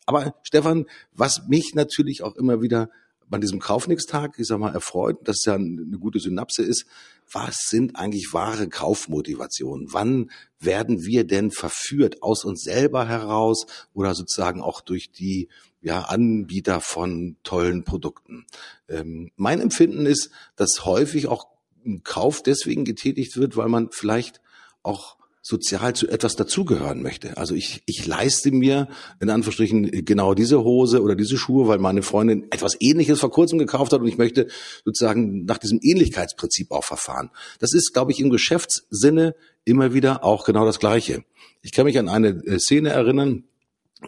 Aber 0.07 0.35
Stefan, 0.43 0.87
was 1.13 1.49
mich 1.49 1.75
natürlich 1.75 2.23
auch 2.23 2.37
immer 2.37 2.63
wieder 2.63 2.91
bei 3.29 3.39
diesem 3.39 3.61
Kaufnix-Tag, 3.61 4.39
ich 4.39 4.49
sag 4.49 4.59
mal, 4.59 4.75
erfreut, 4.75 5.17
dass 5.27 5.45
ja 5.45 5.55
eine 5.55 5.99
gute 5.99 6.19
Synapse 6.19 6.63
ist, 6.63 6.85
was 7.33 7.67
sind 7.69 7.95
eigentlich 7.95 8.33
wahre 8.33 8.69
Kaufmotivationen? 8.69 9.93
Wann 9.93 10.33
werden 10.59 11.05
wir 11.05 11.25
denn 11.25 11.53
verführt 11.53 12.23
aus 12.23 12.45
uns 12.45 12.63
selber 12.63 13.07
heraus 13.07 13.67
oder 13.95 14.15
sozusagen 14.17 14.61
auch 14.61 14.81
durch 14.81 15.13
die 15.13 15.49
ja, 15.83 16.03
Anbieter 16.03 16.81
von 16.81 17.37
tollen 17.43 17.85
Produkten? 17.85 18.47
Ähm, 18.89 19.31
mein 19.37 19.61
Empfinden 19.61 20.07
ist, 20.07 20.31
dass 20.57 20.85
häufig 20.85 21.29
auch 21.29 21.47
ein 21.85 22.03
Kauf 22.03 22.43
deswegen 22.43 22.85
getätigt 22.85 23.37
wird, 23.37 23.57
weil 23.57 23.69
man 23.69 23.91
vielleicht 23.91 24.41
auch 24.83 25.17
sozial 25.43 25.95
zu 25.95 26.07
etwas 26.09 26.37
dazugehören 26.37 27.03
möchte. 27.03 27.37
Also 27.39 27.55
ich, 27.55 27.83
ich 27.87 28.07
leiste 28.07 28.51
mir 28.51 28.89
in 29.21 29.31
Anführungsstrichen 29.31 30.05
genau 30.05 30.35
diese 30.35 30.63
Hose 30.63 31.03
oder 31.03 31.15
diese 31.15 31.39
Schuhe, 31.39 31.67
weil 31.67 31.79
meine 31.79 32.03
Freundin 32.03 32.47
etwas 32.51 32.77
Ähnliches 32.79 33.21
vor 33.21 33.31
kurzem 33.31 33.59
gekauft 33.59 33.93
hat 33.93 34.01
und 34.01 34.09
ich 34.09 34.19
möchte 34.19 34.49
sozusagen 34.85 35.47
nach 35.47 35.59
diesem 35.59 35.81
Ähnlichkeitsprinzip 35.83 36.71
auch 36.71 36.85
verfahren. 36.85 37.31
Das 37.59 37.73
ist, 37.73 37.93
glaube 37.95 38.13
ich, 38.13 38.21
im 38.21 38.31
Geschäftssinne 38.31 39.35
immer 39.65 39.95
wieder 39.95 40.25
auch 40.25 40.45
genau 40.45 40.67
das 40.67 40.79
Gleiche. 40.79 41.25
Ich 41.63 41.73
kann 41.73 41.85
mich 41.87 41.99
an 41.99 42.09
eine 42.09 42.29
äh, 42.45 42.59
Szene 42.59 42.91
erinnern, 42.91 43.45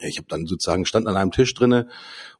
ich 0.00 0.18
habe 0.18 0.26
dann 0.28 0.46
sozusagen 0.46 0.86
stand 0.86 1.06
an 1.06 1.16
einem 1.16 1.30
Tisch 1.30 1.52
drinne 1.54 1.88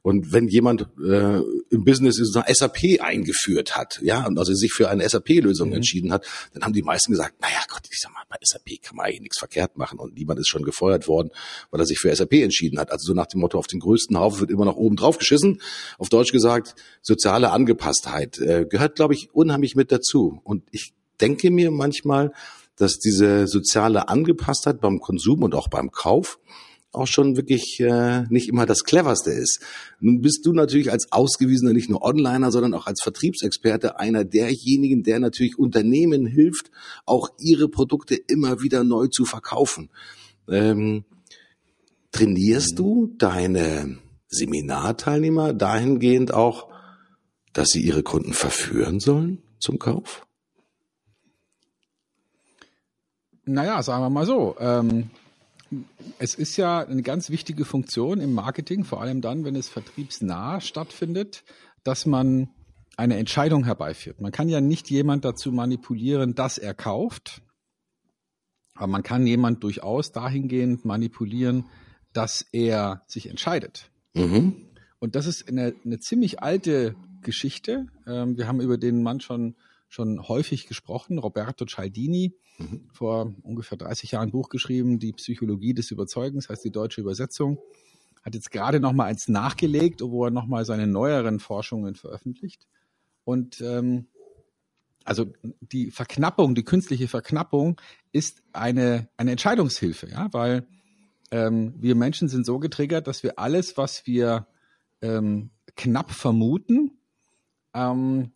und 0.01 0.33
wenn 0.33 0.47
jemand 0.47 0.87
äh, 1.03 1.39
im 1.69 1.85
Business 1.85 2.19
eine 2.35 2.53
SAP 2.53 2.99
eingeführt 2.99 3.77
hat, 3.77 3.99
ja, 4.01 4.25
und 4.25 4.37
also 4.37 4.53
sich 4.53 4.73
für 4.73 4.89
eine 4.89 5.07
SAP-Lösung 5.07 5.69
mhm. 5.69 5.75
entschieden 5.75 6.11
hat, 6.11 6.25
dann 6.53 6.63
haben 6.63 6.73
die 6.73 6.81
meisten 6.81 7.11
gesagt, 7.11 7.39
naja 7.41 7.59
Gott, 7.69 7.83
ich 7.89 7.99
sag 7.99 8.11
mal, 8.11 8.23
bei 8.29 8.37
SAP 8.41 8.81
kann 8.81 8.97
man 8.97 9.05
eigentlich 9.05 9.21
nichts 9.21 9.39
verkehrt 9.39 9.77
machen 9.77 9.99
und 9.99 10.15
niemand 10.15 10.39
ist 10.39 10.49
schon 10.49 10.63
gefeuert 10.63 11.07
worden, 11.07 11.29
weil 11.71 11.79
er 11.79 11.85
sich 11.85 11.99
für 11.99 12.13
SAP 12.13 12.33
entschieden 12.33 12.79
hat. 12.79 12.91
Also 12.91 13.07
so 13.07 13.13
nach 13.13 13.27
dem 13.27 13.39
Motto, 13.39 13.57
auf 13.57 13.67
den 13.67 13.79
größten 13.79 14.17
Haufen 14.17 14.41
wird 14.41 14.51
immer 14.51 14.65
noch 14.65 14.75
oben 14.75 14.95
drauf 14.95 15.17
geschissen. 15.17 15.61
Auf 15.97 16.09
Deutsch 16.09 16.31
gesagt, 16.31 16.75
soziale 17.01 17.51
Angepasstheit 17.51 18.39
äh, 18.39 18.65
gehört, 18.69 18.95
glaube 18.95 19.13
ich, 19.13 19.33
unheimlich 19.33 19.75
mit 19.75 19.91
dazu. 19.91 20.41
Und 20.43 20.63
ich 20.71 20.93
denke 21.21 21.51
mir 21.51 21.71
manchmal, 21.71 22.33
dass 22.75 22.99
diese 22.99 23.47
soziale 23.47 24.09
Angepasstheit 24.09 24.81
beim 24.81 24.99
Konsum 24.99 25.43
und 25.43 25.55
auch 25.55 25.67
beim 25.67 25.91
Kauf 25.91 26.39
auch 26.93 27.07
schon 27.07 27.35
wirklich 27.35 27.79
äh, 27.79 28.23
nicht 28.29 28.47
immer 28.47 28.65
das 28.65 28.83
cleverste 28.83 29.31
ist. 29.31 29.59
Nun 29.99 30.21
bist 30.21 30.45
du 30.45 30.53
natürlich 30.53 30.91
als 30.91 31.11
ausgewiesener 31.11 31.73
nicht 31.73 31.89
nur 31.89 32.03
Onliner, 32.03 32.51
sondern 32.51 32.73
auch 32.75 32.85
als 32.85 33.01
Vertriebsexperte 33.01 33.99
einer 33.99 34.23
derjenigen, 34.23 35.03
der 35.03 35.19
natürlich 35.19 35.57
Unternehmen 35.57 36.25
hilft, 36.25 36.69
auch 37.05 37.29
ihre 37.39 37.67
Produkte 37.67 38.15
immer 38.15 38.61
wieder 38.61 38.83
neu 38.83 39.07
zu 39.07 39.25
verkaufen. 39.25 39.89
Ähm, 40.47 41.03
trainierst 42.11 42.77
du 42.77 43.13
deine 43.17 43.97
Seminarteilnehmer 44.27 45.53
dahingehend 45.53 46.33
auch, 46.33 46.69
dass 47.53 47.69
sie 47.69 47.81
ihre 47.81 48.03
Kunden 48.03 48.33
verführen 48.33 48.99
sollen 48.99 49.41
zum 49.59 49.79
Kauf? 49.79 50.25
Naja, 53.45 53.81
sagen 53.83 54.03
wir 54.03 54.09
mal 54.09 54.25
so. 54.25 54.55
Ähm 54.59 55.09
es 56.19 56.35
ist 56.35 56.57
ja 56.57 56.79
eine 56.79 57.01
ganz 57.01 57.29
wichtige 57.29 57.65
Funktion 57.65 58.19
im 58.19 58.33
Marketing, 58.33 58.83
vor 58.83 59.01
allem 59.01 59.21
dann, 59.21 59.43
wenn 59.43 59.55
es 59.55 59.69
vertriebsnah 59.69 60.61
stattfindet, 60.61 61.43
dass 61.83 62.05
man 62.05 62.49
eine 62.95 63.17
Entscheidung 63.17 63.65
herbeiführt. 63.65 64.21
Man 64.21 64.31
kann 64.31 64.49
ja 64.49 64.61
nicht 64.61 64.89
jemand 64.89 65.25
dazu 65.25 65.51
manipulieren, 65.51 66.35
dass 66.35 66.57
er 66.57 66.73
kauft, 66.73 67.41
aber 68.75 68.87
man 68.87 69.03
kann 69.03 69.27
jemand 69.27 69.63
durchaus 69.63 70.11
dahingehend 70.11 70.85
manipulieren, 70.85 71.65
dass 72.13 72.45
er 72.51 73.03
sich 73.07 73.29
entscheidet. 73.29 73.89
Mhm. 74.13 74.55
Und 74.99 75.15
das 75.15 75.25
ist 75.25 75.47
eine, 75.47 75.73
eine 75.83 75.99
ziemlich 75.99 76.41
alte 76.41 76.95
Geschichte. 77.21 77.87
Ähm, 78.07 78.37
wir 78.37 78.47
haben 78.47 78.61
über 78.61 78.77
den 78.77 79.03
Mann 79.03 79.19
schon, 79.19 79.55
schon 79.93 80.27
häufig 80.27 80.65
gesprochen, 80.65 81.19
Roberto 81.19 81.65
Cialdini 81.65 82.33
mhm. 82.57 82.89
vor 82.91 83.31
ungefähr 83.43 83.77
30 83.77 84.11
Jahren 84.11 84.29
ein 84.29 84.31
Buch 84.31 84.49
geschrieben, 84.49 84.97
Die 84.97 85.13
Psychologie 85.13 85.75
des 85.75 85.91
Überzeugens, 85.91 86.49
heißt 86.49 86.65
die 86.65 86.71
deutsche 86.71 87.01
Übersetzung. 87.01 87.59
Hat 88.23 88.33
jetzt 88.33 88.49
gerade 88.49 88.79
noch 88.79 88.93
mal 88.93 89.05
eins 89.05 89.27
nachgelegt, 89.27 90.01
wo 90.01 90.25
er 90.25 90.31
noch 90.31 90.47
mal 90.47 90.65
seine 90.65 90.87
neueren 90.87 91.39
Forschungen 91.39 91.93
veröffentlicht. 91.93 92.65
Und 93.23 93.61
ähm, 93.61 94.07
also 95.03 95.31
die 95.61 95.91
Verknappung, 95.91 96.55
die 96.55 96.63
künstliche 96.63 97.07
Verknappung 97.07 97.79
ist 98.11 98.41
eine, 98.51 99.09
eine 99.15 99.31
Entscheidungshilfe, 99.31 100.09
ja, 100.09 100.27
weil 100.31 100.65
ähm, 101.29 101.75
wir 101.77 101.93
Menschen 101.93 102.29
sind 102.29 102.47
so 102.47 102.57
getriggert, 102.57 103.05
dass 103.05 103.21
wir 103.21 103.37
alles, 103.37 103.77
was 103.77 104.07
wir 104.07 104.47
ähm, 105.01 105.51
knapp 105.75 106.11
vermuten, 106.11 106.97
ähm, 107.75 108.31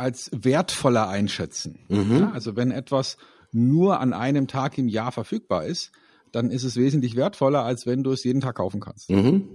als 0.00 0.30
wertvoller 0.32 1.08
einschätzen. 1.08 1.80
Mhm. 1.88 2.18
Ja, 2.18 2.30
also 2.32 2.56
wenn 2.56 2.70
etwas 2.70 3.18
nur 3.52 4.00
an 4.00 4.12
einem 4.14 4.46
Tag 4.46 4.78
im 4.78 4.88
Jahr 4.88 5.12
verfügbar 5.12 5.66
ist, 5.66 5.92
dann 6.32 6.50
ist 6.50 6.64
es 6.64 6.76
wesentlich 6.76 7.16
wertvoller, 7.16 7.64
als 7.64 7.86
wenn 7.86 8.02
du 8.02 8.10
es 8.12 8.24
jeden 8.24 8.40
Tag 8.40 8.56
kaufen 8.56 8.80
kannst. 8.80 9.10
Mhm. 9.10 9.48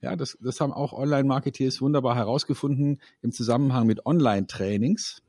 Ja, 0.00 0.16
das, 0.16 0.38
das 0.40 0.60
haben 0.60 0.72
auch 0.72 0.94
Online-Marketeers 0.94 1.82
wunderbar 1.82 2.16
herausgefunden 2.16 3.00
im 3.20 3.32
Zusammenhang 3.32 3.86
mit 3.86 4.06
Online-Trainings. 4.06 5.22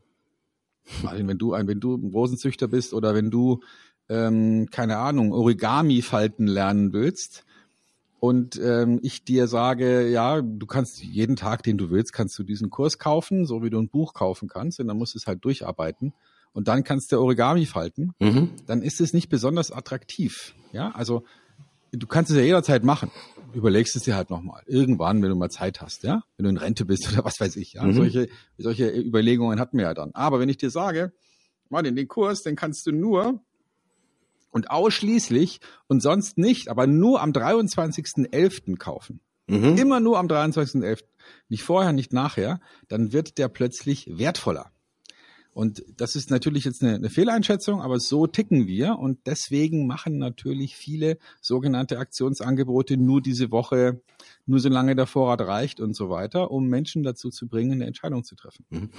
Also 1.05 1.27
wenn 1.27 1.37
du 1.37 1.53
ein, 1.53 1.67
wenn 1.67 1.81
du 1.81 1.95
ein 1.95 2.11
Rosenzüchter 2.11 2.69
bist 2.69 2.93
oder 2.93 3.13
wenn 3.13 3.29
du 3.29 3.59
ähm, 4.07 4.69
keine 4.71 4.97
Ahnung 4.97 5.33
Origami 5.33 6.01
falten 6.01 6.47
lernen 6.47 6.93
willst 6.93 7.43
und 8.21 8.61
ähm, 8.63 8.99
ich 9.01 9.23
dir 9.23 9.47
sage, 9.47 10.07
ja, 10.07 10.43
du 10.43 10.67
kannst 10.67 11.01
jeden 11.01 11.35
Tag, 11.35 11.63
den 11.63 11.79
du 11.79 11.89
willst, 11.89 12.13
kannst 12.13 12.37
du 12.37 12.43
diesen 12.43 12.69
Kurs 12.69 12.99
kaufen, 12.99 13.47
so 13.47 13.63
wie 13.63 13.71
du 13.71 13.79
ein 13.79 13.89
Buch 13.89 14.13
kaufen 14.13 14.47
kannst, 14.47 14.79
und 14.79 14.87
dann 14.87 14.97
musst 14.97 15.15
du 15.15 15.17
es 15.17 15.25
halt 15.25 15.43
durcharbeiten 15.43 16.13
und 16.53 16.67
dann 16.67 16.83
kannst 16.83 17.11
du 17.11 17.19
Origami 17.19 17.65
falten, 17.65 18.13
mhm. 18.19 18.51
dann 18.67 18.83
ist 18.83 19.01
es 19.01 19.13
nicht 19.13 19.29
besonders 19.29 19.71
attraktiv. 19.71 20.53
Ja, 20.71 20.91
also 20.91 21.23
du 21.91 22.05
kannst 22.05 22.29
es 22.29 22.37
ja 22.37 22.43
jederzeit 22.43 22.83
machen. 22.83 23.09
Überlegst 23.55 23.95
es 23.95 24.03
dir 24.03 24.15
halt 24.15 24.29
nochmal. 24.29 24.61
Irgendwann, 24.67 25.23
wenn 25.23 25.29
du 25.29 25.35
mal 25.35 25.49
Zeit 25.49 25.81
hast, 25.81 26.03
ja, 26.03 26.21
wenn 26.37 26.43
du 26.43 26.51
in 26.51 26.57
Rente 26.57 26.85
bist 26.85 27.07
oder 27.11 27.25
was 27.25 27.39
weiß 27.39 27.55
ich, 27.55 27.73
ja. 27.73 27.83
Mhm. 27.83 27.93
Solche, 27.93 28.29
solche 28.59 28.87
Überlegungen 28.87 29.59
hatten 29.59 29.79
wir 29.79 29.85
ja 29.85 29.93
dann. 29.95 30.11
Aber 30.13 30.39
wenn 30.39 30.47
ich 30.47 30.57
dir 30.57 30.69
sage, 30.69 31.11
Martin, 31.69 31.95
den 31.95 32.07
Kurs, 32.07 32.43
den 32.43 32.55
kannst 32.55 32.85
du 32.85 32.91
nur 32.91 33.41
und 34.51 34.69
ausschließlich 34.69 35.59
und 35.87 36.01
sonst 36.01 36.37
nicht, 36.37 36.69
aber 36.69 36.87
nur 36.87 37.21
am 37.21 37.31
23.11. 37.31 38.77
kaufen. 38.77 39.21
Mhm. 39.47 39.77
Immer 39.77 39.99
nur 39.99 40.19
am 40.19 40.27
23.11. 40.27 41.03
Nicht 41.49 41.63
vorher, 41.63 41.93
nicht 41.93 42.13
nachher, 42.13 42.61
dann 42.87 43.11
wird 43.11 43.37
der 43.37 43.49
plötzlich 43.49 44.07
wertvoller. 44.17 44.71
Und 45.53 45.83
das 45.97 46.15
ist 46.15 46.31
natürlich 46.31 46.63
jetzt 46.63 46.81
eine, 46.81 46.95
eine, 46.95 47.09
Fehleinschätzung, 47.09 47.81
aber 47.81 47.99
so 47.99 48.25
ticken 48.25 48.67
wir 48.67 48.97
und 48.97 49.19
deswegen 49.25 49.85
machen 49.85 50.17
natürlich 50.17 50.77
viele 50.77 51.17
sogenannte 51.41 51.99
Aktionsangebote 51.99 52.95
nur 52.95 53.21
diese 53.21 53.51
Woche, 53.51 54.01
nur 54.45 54.59
solange 54.59 54.95
der 54.95 55.07
Vorrat 55.07 55.41
reicht 55.41 55.81
und 55.81 55.93
so 55.93 56.09
weiter, 56.09 56.51
um 56.51 56.67
Menschen 56.67 57.03
dazu 57.03 57.29
zu 57.29 57.49
bringen, 57.49 57.73
eine 57.73 57.85
Entscheidung 57.85 58.23
zu 58.23 58.35
treffen. 58.35 58.65
Mhm. 58.69 58.89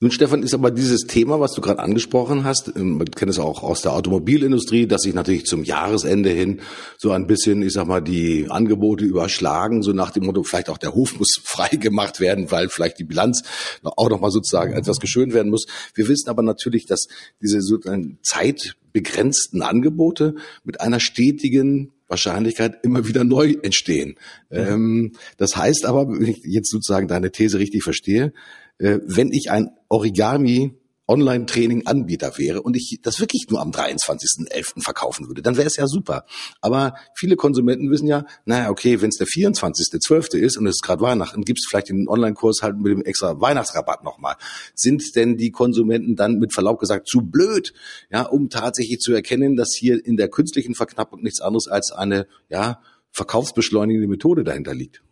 Nun, 0.00 0.10
Stefan, 0.10 0.42
ist 0.42 0.54
aber 0.54 0.70
dieses 0.70 1.02
Thema, 1.02 1.38
was 1.40 1.52
du 1.52 1.60
gerade 1.60 1.78
angesprochen 1.78 2.44
hast, 2.44 2.72
ähm, 2.76 2.98
man 2.98 3.10
kennt 3.10 3.30
es 3.30 3.38
auch 3.38 3.62
aus 3.62 3.82
der 3.82 3.92
Automobilindustrie, 3.92 4.86
dass 4.86 5.02
sich 5.02 5.14
natürlich 5.14 5.44
zum 5.44 5.62
Jahresende 5.62 6.30
hin 6.30 6.60
so 6.98 7.12
ein 7.12 7.26
bisschen, 7.26 7.62
ich 7.62 7.72
sag 7.72 7.86
mal, 7.86 8.00
die 8.00 8.46
Angebote 8.50 9.04
überschlagen, 9.04 9.82
so 9.82 9.92
nach 9.92 10.10
dem 10.10 10.26
Motto, 10.26 10.42
vielleicht 10.42 10.68
auch 10.68 10.78
der 10.78 10.94
Hof 10.94 11.18
muss 11.18 11.40
frei 11.44 11.68
gemacht 11.68 12.20
werden, 12.20 12.50
weil 12.50 12.68
vielleicht 12.68 12.98
die 12.98 13.04
Bilanz 13.04 13.44
auch 13.82 14.10
nochmal 14.10 14.30
sozusagen 14.30 14.74
etwas 14.74 14.98
geschönt 14.98 15.32
werden 15.32 15.50
muss. 15.50 15.66
Wir 15.94 16.08
wissen 16.08 16.28
aber 16.28 16.42
natürlich, 16.42 16.86
dass 16.86 17.06
diese 17.40 17.60
sozusagen 17.60 18.18
zeitbegrenzten 18.22 19.62
Angebote 19.62 20.34
mit 20.64 20.80
einer 20.80 21.00
stetigen 21.00 21.92
Wahrscheinlichkeit 22.08 22.78
immer 22.82 23.06
wieder 23.06 23.24
neu 23.24 23.54
entstehen. 23.62 24.16
Mhm. 24.50 24.58
Ähm, 24.58 25.12
das 25.36 25.56
heißt 25.56 25.86
aber, 25.86 26.08
wenn 26.08 26.26
ich 26.26 26.42
jetzt 26.44 26.70
sozusagen 26.70 27.08
deine 27.08 27.30
These 27.30 27.58
richtig 27.58 27.82
verstehe, 27.82 28.32
äh, 28.78 28.98
wenn 29.06 29.32
ich 29.32 29.50
ein 29.50 29.70
Origami 29.94 30.76
Online-Training-Anbieter 31.06 32.36
wäre 32.38 32.62
und 32.62 32.76
ich 32.76 32.98
das 33.02 33.20
wirklich 33.20 33.46
nur 33.48 33.60
am 33.60 33.70
23.11. 33.70 34.82
verkaufen 34.82 35.28
würde, 35.28 35.42
dann 35.42 35.56
wäre 35.56 35.66
es 35.66 35.76
ja 35.76 35.86
super. 35.86 36.24
Aber 36.60 36.94
viele 37.14 37.36
Konsumenten 37.36 37.90
wissen 37.90 38.08
ja, 38.08 38.24
naja, 38.44 38.70
okay, 38.70 39.02
wenn 39.02 39.10
es 39.10 39.18
der 39.18 39.26
24.12. 39.26 40.38
ist 40.38 40.56
und 40.56 40.66
es 40.66 40.76
ist 40.76 40.82
gerade 40.82 41.02
Weihnachten, 41.02 41.42
gibt 41.42 41.58
es 41.60 41.66
vielleicht 41.68 41.90
den 41.90 42.08
Online-Kurs 42.08 42.62
halt 42.62 42.78
mit 42.78 42.90
dem 42.90 43.02
extra 43.02 43.40
Weihnachtsrabatt 43.40 44.02
nochmal. 44.02 44.36
Sind 44.74 45.14
denn 45.14 45.36
die 45.36 45.50
Konsumenten 45.50 46.16
dann 46.16 46.38
mit 46.38 46.52
Verlaub 46.52 46.80
gesagt 46.80 47.06
zu 47.06 47.20
blöd, 47.20 47.74
ja, 48.10 48.22
um 48.22 48.48
tatsächlich 48.48 48.98
zu 48.98 49.12
erkennen, 49.12 49.56
dass 49.56 49.74
hier 49.78 50.04
in 50.04 50.16
der 50.16 50.28
künstlichen 50.28 50.74
Verknappung 50.74 51.22
nichts 51.22 51.40
anderes 51.40 51.68
als 51.68 51.92
eine, 51.92 52.26
ja, 52.48 52.80
verkaufsbeschleunigende 53.10 54.08
Methode 54.08 54.42
dahinter 54.42 54.74
liegt? 54.74 55.02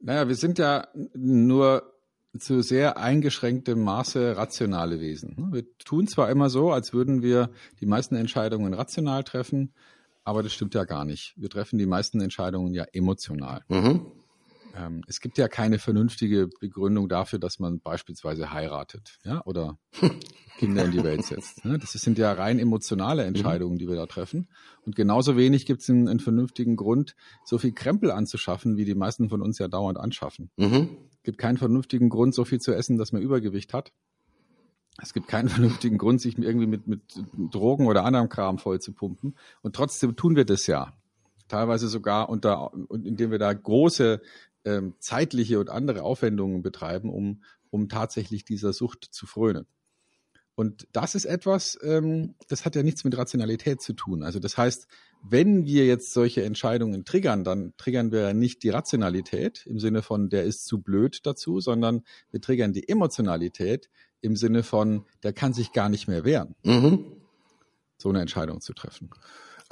Naja, 0.00 0.26
wir 0.26 0.34
sind 0.34 0.58
ja 0.58 0.88
nur 1.14 1.91
zu 2.38 2.62
sehr 2.62 2.96
eingeschränktem 2.96 3.82
Maße 3.82 4.36
rationale 4.36 5.00
Wesen. 5.00 5.52
Wir 5.52 5.64
tun 5.78 6.06
zwar 6.06 6.30
immer 6.30 6.48
so, 6.48 6.72
als 6.72 6.92
würden 6.92 7.22
wir 7.22 7.50
die 7.80 7.86
meisten 7.86 8.14
Entscheidungen 8.14 8.72
rational 8.74 9.22
treffen, 9.24 9.74
aber 10.24 10.42
das 10.42 10.52
stimmt 10.52 10.74
ja 10.74 10.84
gar 10.84 11.04
nicht. 11.04 11.34
Wir 11.36 11.50
treffen 11.50 11.78
die 11.78 11.86
meisten 11.86 12.20
Entscheidungen 12.20 12.72
ja 12.74 12.84
emotional. 12.92 13.64
Mhm. 13.68 14.06
Ähm, 14.74 15.02
es 15.06 15.20
gibt 15.20 15.36
ja 15.36 15.48
keine 15.48 15.78
vernünftige 15.78 16.48
Begründung 16.60 17.08
dafür, 17.08 17.38
dass 17.38 17.58
man 17.58 17.80
beispielsweise 17.80 18.52
heiratet, 18.52 19.18
ja, 19.24 19.44
oder 19.44 19.78
Kinder 20.58 20.84
in 20.84 20.92
die 20.92 21.04
Welt 21.04 21.24
setzt. 21.24 21.64
Ne? 21.64 21.78
Das 21.78 21.92
sind 21.92 22.18
ja 22.18 22.32
rein 22.32 22.58
emotionale 22.58 23.24
Entscheidungen, 23.24 23.78
die 23.78 23.88
wir 23.88 23.96
da 23.96 24.06
treffen. 24.06 24.48
Und 24.86 24.96
genauso 24.96 25.36
wenig 25.36 25.66
gibt 25.66 25.82
es 25.82 25.90
einen, 25.90 26.08
einen, 26.08 26.20
vernünftigen 26.20 26.76
Grund, 26.76 27.14
so 27.44 27.58
viel 27.58 27.72
Krempel 27.72 28.10
anzuschaffen, 28.10 28.76
wie 28.76 28.84
die 28.84 28.94
meisten 28.94 29.28
von 29.28 29.42
uns 29.42 29.58
ja 29.58 29.68
dauernd 29.68 29.98
anschaffen. 29.98 30.50
Mhm. 30.56 30.96
Es 31.22 31.24
gibt 31.24 31.38
keinen 31.38 31.56
vernünftigen 31.56 32.08
Grund, 32.08 32.34
so 32.34 32.44
viel 32.44 32.60
zu 32.60 32.74
essen, 32.74 32.98
dass 32.98 33.12
man 33.12 33.22
Übergewicht 33.22 33.72
hat. 33.72 33.92
Es 35.00 35.12
gibt 35.12 35.28
keinen 35.28 35.48
vernünftigen 35.48 35.96
Grund, 35.96 36.20
sich 36.20 36.36
irgendwie 36.36 36.66
mit, 36.66 36.88
mit 36.88 37.00
Drogen 37.52 37.86
oder 37.86 38.04
anderem 38.04 38.28
Kram 38.28 38.58
voll 38.58 38.80
zu 38.80 38.92
pumpen. 38.92 39.36
Und 39.62 39.76
trotzdem 39.76 40.16
tun 40.16 40.34
wir 40.34 40.44
das 40.44 40.66
ja. 40.66 40.92
Teilweise 41.46 41.86
sogar 41.86 42.28
unter, 42.28 42.72
indem 42.90 43.30
wir 43.30 43.38
da 43.38 43.52
große 43.52 44.20
ähm, 44.64 44.94
zeitliche 44.98 45.60
und 45.60 45.70
andere 45.70 46.02
Aufwendungen 46.02 46.60
betreiben, 46.60 47.08
um, 47.08 47.44
um 47.70 47.88
tatsächlich 47.88 48.44
dieser 48.44 48.72
Sucht 48.72 49.04
zu 49.12 49.26
frönen. 49.26 49.66
Und 50.54 50.86
das 50.92 51.14
ist 51.14 51.24
etwas, 51.24 51.78
ähm, 51.82 52.34
das 52.48 52.64
hat 52.64 52.76
ja 52.76 52.82
nichts 52.82 53.04
mit 53.04 53.16
Rationalität 53.16 53.80
zu 53.80 53.94
tun. 53.94 54.22
Also 54.22 54.38
das 54.38 54.58
heißt, 54.58 54.86
wenn 55.22 55.64
wir 55.64 55.86
jetzt 55.86 56.12
solche 56.12 56.42
Entscheidungen 56.42 57.04
triggern, 57.04 57.44
dann 57.44 57.74
triggern 57.76 58.12
wir 58.12 58.34
nicht 58.34 58.62
die 58.62 58.70
Rationalität 58.70 59.64
im 59.66 59.78
Sinne 59.78 60.02
von, 60.02 60.28
der 60.28 60.44
ist 60.44 60.66
zu 60.66 60.82
blöd 60.82 61.20
dazu, 61.24 61.60
sondern 61.60 62.02
wir 62.30 62.40
triggern 62.40 62.72
die 62.72 62.88
Emotionalität 62.88 63.88
im 64.20 64.36
Sinne 64.36 64.62
von, 64.62 65.06
der 65.22 65.32
kann 65.32 65.54
sich 65.54 65.72
gar 65.72 65.88
nicht 65.88 66.06
mehr 66.08 66.24
wehren, 66.24 66.54
mhm. 66.64 67.04
so 67.98 68.08
eine 68.08 68.20
Entscheidung 68.20 68.60
zu 68.60 68.72
treffen. 68.72 69.10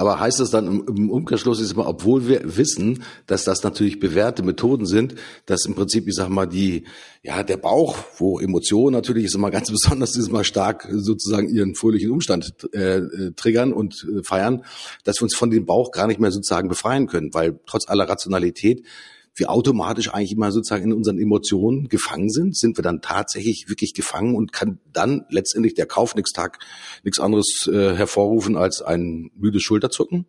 Aber 0.00 0.18
heißt 0.18 0.40
das 0.40 0.48
dann 0.48 0.82
im, 0.88 1.10
Umkehrschluss 1.10 1.60
ist 1.60 1.72
immer, 1.72 1.86
obwohl 1.86 2.26
wir 2.26 2.56
wissen, 2.56 3.04
dass 3.26 3.44
das 3.44 3.62
natürlich 3.62 4.00
bewährte 4.00 4.42
Methoden 4.42 4.86
sind, 4.86 5.14
dass 5.44 5.66
im 5.66 5.74
Prinzip, 5.74 6.08
ich 6.08 6.14
sag 6.14 6.30
mal, 6.30 6.46
die, 6.46 6.84
ja, 7.22 7.42
der 7.42 7.58
Bauch, 7.58 7.98
wo 8.16 8.40
Emotionen 8.40 8.94
natürlich 8.94 9.26
ist 9.26 9.34
immer 9.34 9.50
ganz 9.50 9.70
besonders, 9.70 10.16
ist 10.16 10.28
immer 10.28 10.42
stark 10.42 10.88
sozusagen 10.90 11.54
ihren 11.54 11.74
fröhlichen 11.74 12.12
Umstand 12.12 12.50
äh, 12.72 12.96
äh, 12.96 13.32
triggern 13.32 13.74
und 13.74 14.06
äh, 14.10 14.22
feiern, 14.22 14.64
dass 15.04 15.18
wir 15.20 15.24
uns 15.24 15.36
von 15.36 15.50
dem 15.50 15.66
Bauch 15.66 15.90
gar 15.90 16.06
nicht 16.06 16.18
mehr 16.18 16.30
sozusagen 16.30 16.70
befreien 16.70 17.06
können, 17.06 17.34
weil 17.34 17.60
trotz 17.66 17.86
aller 17.86 18.08
Rationalität 18.08 18.86
wir 19.34 19.50
automatisch 19.50 20.12
eigentlich 20.12 20.32
immer 20.32 20.52
sozusagen 20.52 20.84
in 20.84 20.92
unseren 20.92 21.18
Emotionen 21.18 21.88
gefangen 21.88 22.30
sind, 22.30 22.56
sind 22.56 22.76
wir 22.76 22.82
dann 22.82 23.00
tatsächlich 23.00 23.68
wirklich 23.68 23.94
gefangen 23.94 24.34
und 24.34 24.52
kann 24.52 24.80
dann 24.92 25.24
letztendlich 25.28 25.74
der 25.74 25.86
Kaufnix-Tag 25.86 26.58
nichts 27.04 27.20
anderes 27.20 27.68
äh, 27.72 27.94
hervorrufen 27.94 28.56
als 28.56 28.82
ein 28.82 29.30
müdes 29.34 29.62
Schulterzucken? 29.62 30.26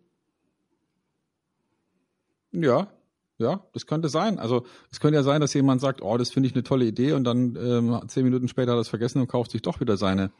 Ja, 2.52 2.92
ja, 3.38 3.66
das 3.72 3.86
könnte 3.86 4.08
sein. 4.08 4.38
Also 4.38 4.64
es 4.90 5.00
könnte 5.00 5.16
ja 5.16 5.22
sein, 5.22 5.40
dass 5.40 5.54
jemand 5.54 5.80
sagt, 5.80 6.00
oh, 6.02 6.16
das 6.16 6.30
finde 6.30 6.48
ich 6.48 6.54
eine 6.54 6.62
tolle 6.62 6.84
Idee 6.84 7.12
und 7.12 7.24
dann 7.24 7.56
ähm, 7.56 8.00
zehn 8.06 8.24
Minuten 8.24 8.46
später 8.46 8.72
hat 8.72 8.78
er 8.78 8.82
es 8.82 8.88
vergessen 8.88 9.20
und 9.20 9.26
kauft 9.26 9.50
sich 9.50 9.62
doch 9.62 9.80
wieder 9.80 9.96
seine 9.96 10.30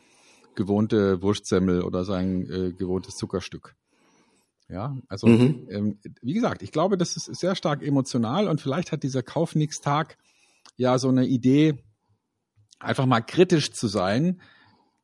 gewohnte 0.55 1.21
Wurstsemmel 1.23 1.83
oder 1.83 2.05
sein 2.05 2.49
äh, 2.51 2.73
gewohntes 2.73 3.17
Zuckerstück. 3.17 3.75
Ja, 4.69 4.97
also 5.09 5.27
mhm. 5.27 5.67
ähm, 5.71 5.99
wie 6.23 6.33
gesagt, 6.33 6.63
ich 6.63 6.73
glaube, 6.73 6.97
das 6.97 7.17
ist 7.17 7.27
sehr 7.27 7.55
stark 7.55 7.83
emotional 7.83 8.49
und 8.49 8.61
vielleicht 8.61 8.93
hat 8.93 9.03
dieser 9.03 9.23
Kaufnix-Tag 9.23 10.17
ja 10.77 10.99
so 10.99 11.09
eine 11.09 11.27
Idee, 11.27 11.83
einfach 12.79 13.07
mal 13.07 13.21
kritisch 13.21 13.73
zu 13.73 13.89
sein 13.89 14.41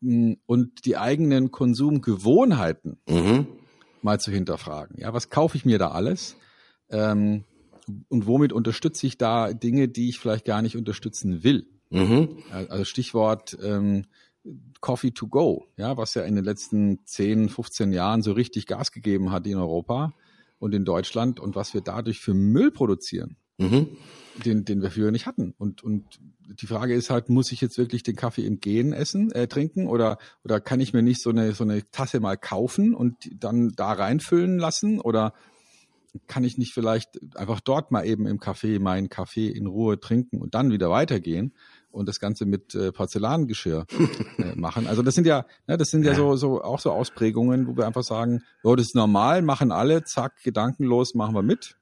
hm, 0.00 0.38
und 0.46 0.84
die 0.84 0.96
eigenen 0.96 1.50
Konsumgewohnheiten 1.50 2.98
mhm. 3.08 3.46
mal 4.02 4.18
zu 4.20 4.30
hinterfragen. 4.30 4.96
Ja, 4.98 5.12
was 5.12 5.30
kaufe 5.30 5.56
ich 5.56 5.64
mir 5.64 5.78
da 5.78 5.90
alles? 5.90 6.36
Ähm, 6.90 7.44
und 8.08 8.26
womit 8.26 8.52
unterstütze 8.52 9.06
ich 9.06 9.18
da 9.18 9.52
Dinge, 9.52 9.88
die 9.88 10.08
ich 10.08 10.18
vielleicht 10.18 10.44
gar 10.44 10.62
nicht 10.62 10.76
unterstützen 10.76 11.42
will? 11.42 11.66
Mhm. 11.90 12.42
Also 12.50 12.84
Stichwort 12.84 13.56
ähm, 13.62 14.06
Coffee 14.80 15.10
to 15.10 15.26
go, 15.26 15.66
ja, 15.76 15.96
was 15.96 16.14
ja 16.14 16.22
in 16.22 16.36
den 16.36 16.44
letzten 16.44 17.04
10, 17.04 17.48
15 17.48 17.92
Jahren 17.92 18.22
so 18.22 18.32
richtig 18.32 18.66
Gas 18.66 18.92
gegeben 18.92 19.32
hat 19.32 19.46
in 19.46 19.56
Europa 19.56 20.14
und 20.58 20.74
in 20.74 20.84
Deutschland 20.84 21.40
und 21.40 21.56
was 21.56 21.74
wir 21.74 21.80
dadurch 21.80 22.20
für 22.20 22.34
Müll 22.34 22.70
produzieren, 22.70 23.36
mhm. 23.58 23.88
den, 24.44 24.64
den 24.64 24.82
wir 24.82 24.90
früher 24.90 25.10
nicht 25.10 25.26
hatten. 25.26 25.54
Und, 25.58 25.82
und 25.82 26.04
die 26.60 26.66
Frage 26.66 26.94
ist 26.94 27.10
halt, 27.10 27.28
muss 27.28 27.52
ich 27.52 27.60
jetzt 27.60 27.78
wirklich 27.78 28.02
den 28.02 28.16
Kaffee 28.16 28.46
im 28.46 28.60
Gehen 28.60 28.92
essen, 28.92 29.30
äh, 29.32 29.48
trinken 29.48 29.86
oder, 29.86 30.18
oder 30.44 30.60
kann 30.60 30.80
ich 30.80 30.92
mir 30.92 31.02
nicht 31.02 31.20
so 31.20 31.30
eine, 31.30 31.52
so 31.52 31.64
eine 31.64 31.88
Tasse 31.90 32.20
mal 32.20 32.36
kaufen 32.36 32.94
und 32.94 33.16
dann 33.32 33.72
da 33.76 33.92
reinfüllen 33.92 34.58
lassen 34.58 35.00
oder 35.00 35.32
kann 36.26 36.44
ich 36.44 36.58
nicht 36.58 36.72
vielleicht 36.72 37.36
einfach 37.36 37.60
dort 37.60 37.90
mal 37.90 38.06
eben 38.06 38.26
im 38.26 38.38
Café 38.38 38.80
meinen 38.80 39.08
Kaffee 39.08 39.48
in 39.48 39.66
Ruhe 39.66 40.00
trinken 40.00 40.40
und 40.40 40.54
dann 40.54 40.70
wieder 40.70 40.90
weitergehen? 40.90 41.52
Und 41.90 42.08
das 42.08 42.20
Ganze 42.20 42.46
mit 42.46 42.74
äh, 42.74 42.92
Porzellangeschirr 42.92 43.86
äh, 44.38 44.54
machen. 44.56 44.86
Also 44.86 45.02
das 45.02 45.14
sind 45.14 45.26
ja, 45.26 45.46
ne, 45.66 45.76
das 45.76 45.88
sind 45.88 46.04
ja, 46.04 46.14
so, 46.14 46.36
so 46.36 46.62
auch 46.62 46.80
so 46.80 46.92
Ausprägungen, 46.92 47.66
wo 47.66 47.76
wir 47.76 47.86
einfach 47.86 48.02
sagen, 48.02 48.42
oh, 48.62 48.76
das 48.76 48.86
ist 48.86 48.94
normal, 48.94 49.42
machen 49.42 49.72
alle, 49.72 50.04
zack, 50.04 50.42
gedankenlos, 50.42 51.14
machen 51.14 51.34
wir 51.34 51.42
mit. 51.42 51.76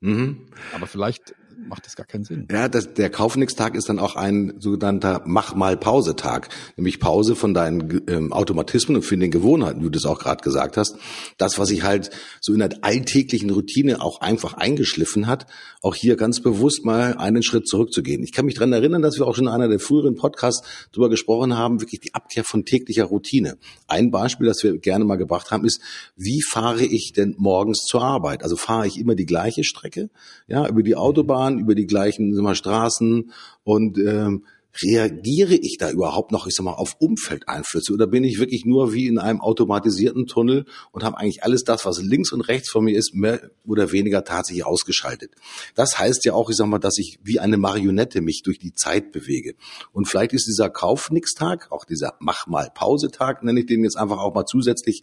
Mhm. 0.00 0.48
Aber 0.74 0.86
vielleicht 0.86 1.34
macht 1.68 1.86
das 1.86 1.96
gar 1.96 2.06
keinen 2.06 2.24
Sinn. 2.24 2.46
Ja, 2.50 2.68
das, 2.68 2.94
der 2.94 3.10
Kaufnix-Tag 3.10 3.74
ist 3.74 3.88
dann 3.88 3.98
auch 3.98 4.16
ein 4.16 4.54
sogenannter 4.58 5.22
Mach-mal-Pause-Tag. 5.24 6.48
Nämlich 6.76 7.00
Pause 7.00 7.36
von 7.36 7.54
deinen 7.54 8.02
ähm, 8.08 8.32
Automatismen 8.32 8.96
und 8.96 9.02
von 9.02 9.20
den 9.20 9.30
Gewohnheiten, 9.30 9.80
wie 9.80 9.84
du 9.84 9.90
das 9.90 10.04
auch 10.04 10.18
gerade 10.18 10.42
gesagt 10.42 10.76
hast. 10.76 10.96
Das, 11.38 11.58
was 11.58 11.68
sich 11.68 11.82
halt 11.82 12.10
so 12.40 12.52
in 12.52 12.60
der 12.60 12.70
alltäglichen 12.82 13.50
Routine 13.50 14.00
auch 14.00 14.20
einfach 14.20 14.54
eingeschliffen 14.54 15.26
hat, 15.26 15.46
auch 15.82 15.94
hier 15.94 16.16
ganz 16.16 16.40
bewusst 16.40 16.84
mal 16.84 17.16
einen 17.16 17.42
Schritt 17.42 17.66
zurückzugehen. 17.66 18.22
Ich 18.22 18.32
kann 18.32 18.46
mich 18.46 18.54
dran 18.54 18.72
erinnern, 18.72 19.02
dass 19.02 19.18
wir 19.18 19.26
auch 19.26 19.34
schon 19.34 19.46
in 19.46 19.52
einer 19.52 19.68
der 19.68 19.80
früheren 19.80 20.14
Podcasts 20.14 20.66
darüber 20.92 21.10
gesprochen 21.10 21.56
haben, 21.56 21.80
wirklich 21.80 22.00
die 22.00 22.14
Abkehr 22.14 22.44
von 22.44 22.64
täglicher 22.64 23.04
Routine. 23.04 23.58
Ein 23.88 24.10
Beispiel, 24.10 24.46
das 24.46 24.62
wir 24.62 24.78
gerne 24.78 25.04
mal 25.04 25.16
gebracht 25.16 25.50
haben, 25.50 25.64
ist, 25.64 25.80
wie 26.16 26.42
fahre 26.42 26.84
ich 26.84 27.12
denn 27.12 27.34
morgens 27.38 27.84
zur 27.84 28.02
Arbeit? 28.02 28.42
Also 28.42 28.56
fahre 28.56 28.86
ich 28.86 28.98
immer 28.98 29.14
die 29.14 29.26
gleiche 29.26 29.64
Strecke, 29.64 30.10
ja, 30.46 30.68
über 30.68 30.82
die 30.82 30.96
Autobahn, 30.96 31.51
fahren 31.52 31.58
über 31.58 31.74
die 31.74 31.86
gleichen 31.86 32.34
sag 32.34 32.42
mal, 32.42 32.54
Straßen 32.54 33.30
und 33.64 33.98
ähm, 33.98 34.44
reagiere 34.80 35.54
ich 35.54 35.76
da 35.78 35.90
überhaupt 35.90 36.32
noch, 36.32 36.46
ich 36.46 36.54
sag 36.54 36.64
mal, 36.64 36.72
auf 36.72 36.96
Umfeldeinflüsse 36.98 37.92
oder 37.92 38.06
bin 38.06 38.24
ich 38.24 38.38
wirklich 38.38 38.64
nur 38.64 38.92
wie 38.92 39.06
in 39.06 39.18
einem 39.18 39.40
automatisierten 39.40 40.26
Tunnel 40.26 40.64
und 40.92 41.04
habe 41.04 41.18
eigentlich 41.18 41.44
alles 41.44 41.64
das, 41.64 41.84
was 41.84 42.00
links 42.00 42.32
und 42.32 42.40
rechts 42.42 42.70
von 42.70 42.84
mir 42.84 42.96
ist, 42.96 43.14
mehr 43.14 43.50
oder 43.66 43.92
weniger 43.92 44.24
tatsächlich 44.24 44.64
ausgeschaltet. 44.64 45.32
Das 45.74 45.98
heißt 45.98 46.24
ja 46.24 46.32
auch, 46.32 46.48
ich 46.48 46.56
sag 46.56 46.66
mal, 46.66 46.78
dass 46.78 46.98
ich 46.98 47.18
wie 47.22 47.38
eine 47.38 47.58
Marionette 47.58 48.20
mich 48.22 48.42
durch 48.42 48.58
die 48.58 48.74
Zeit 48.74 49.12
bewege. 49.12 49.54
Und 49.92 50.08
vielleicht 50.08 50.32
ist 50.32 50.46
dieser 50.46 50.70
Kaufnix-Tag, 50.70 51.70
auch 51.70 51.84
dieser 51.84 52.14
Mach-mal-Pause-Tag, 52.20 53.42
nenne 53.42 53.60
ich 53.60 53.66
den 53.66 53.84
jetzt 53.84 53.96
einfach 53.96 54.18
auch 54.18 54.34
mal 54.34 54.46
zusätzlich, 54.46 55.02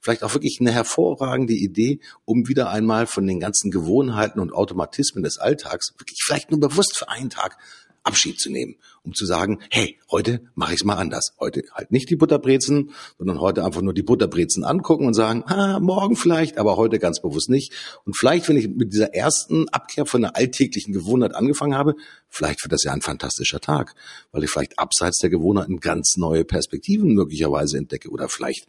vielleicht 0.00 0.22
auch 0.22 0.34
wirklich 0.34 0.58
eine 0.60 0.72
hervorragende 0.72 1.54
Idee, 1.54 2.00
um 2.24 2.48
wieder 2.48 2.70
einmal 2.70 3.06
von 3.06 3.26
den 3.26 3.40
ganzen 3.40 3.70
Gewohnheiten 3.70 4.40
und 4.40 4.52
Automatismen 4.52 5.22
des 5.22 5.38
Alltags 5.38 5.92
wirklich 5.98 6.20
vielleicht 6.24 6.50
nur 6.50 6.60
bewusst 6.60 6.96
für 6.96 7.08
einen 7.08 7.30
Tag 7.30 7.58
Abschied 8.02 8.40
zu 8.40 8.50
nehmen, 8.50 8.76
um 9.02 9.12
zu 9.12 9.26
sagen, 9.26 9.60
hey, 9.70 9.98
heute 10.10 10.40
mache 10.54 10.72
ich 10.72 10.80
es 10.80 10.84
mal 10.84 10.96
anders. 10.96 11.34
Heute 11.38 11.62
halt 11.72 11.92
nicht 11.92 12.08
die 12.08 12.16
Butterbrezen, 12.16 12.92
sondern 13.18 13.40
heute 13.40 13.64
einfach 13.64 13.82
nur 13.82 13.92
die 13.92 14.02
Butterbrezen 14.02 14.64
angucken 14.64 15.06
und 15.06 15.14
sagen, 15.14 15.44
ah, 15.46 15.78
morgen 15.80 16.16
vielleicht, 16.16 16.58
aber 16.58 16.76
heute 16.76 16.98
ganz 16.98 17.20
bewusst 17.20 17.50
nicht. 17.50 17.72
Und 18.04 18.16
vielleicht, 18.16 18.48
wenn 18.48 18.56
ich 18.56 18.68
mit 18.68 18.92
dieser 18.92 19.14
ersten 19.14 19.68
Abkehr 19.68 20.06
von 20.06 20.22
der 20.22 20.36
alltäglichen 20.36 20.92
Gewohnheit 20.92 21.34
angefangen 21.34 21.74
habe, 21.74 21.94
vielleicht 22.28 22.64
wird 22.64 22.72
das 22.72 22.84
ja 22.84 22.92
ein 22.92 23.02
fantastischer 23.02 23.60
Tag, 23.60 23.94
weil 24.32 24.44
ich 24.44 24.50
vielleicht 24.50 24.78
abseits 24.78 25.18
der 25.18 25.30
Gewohnheiten 25.30 25.80
ganz 25.80 26.16
neue 26.16 26.44
Perspektiven 26.44 27.14
möglicherweise 27.14 27.76
entdecke 27.76 28.08
oder 28.08 28.28
vielleicht 28.28 28.66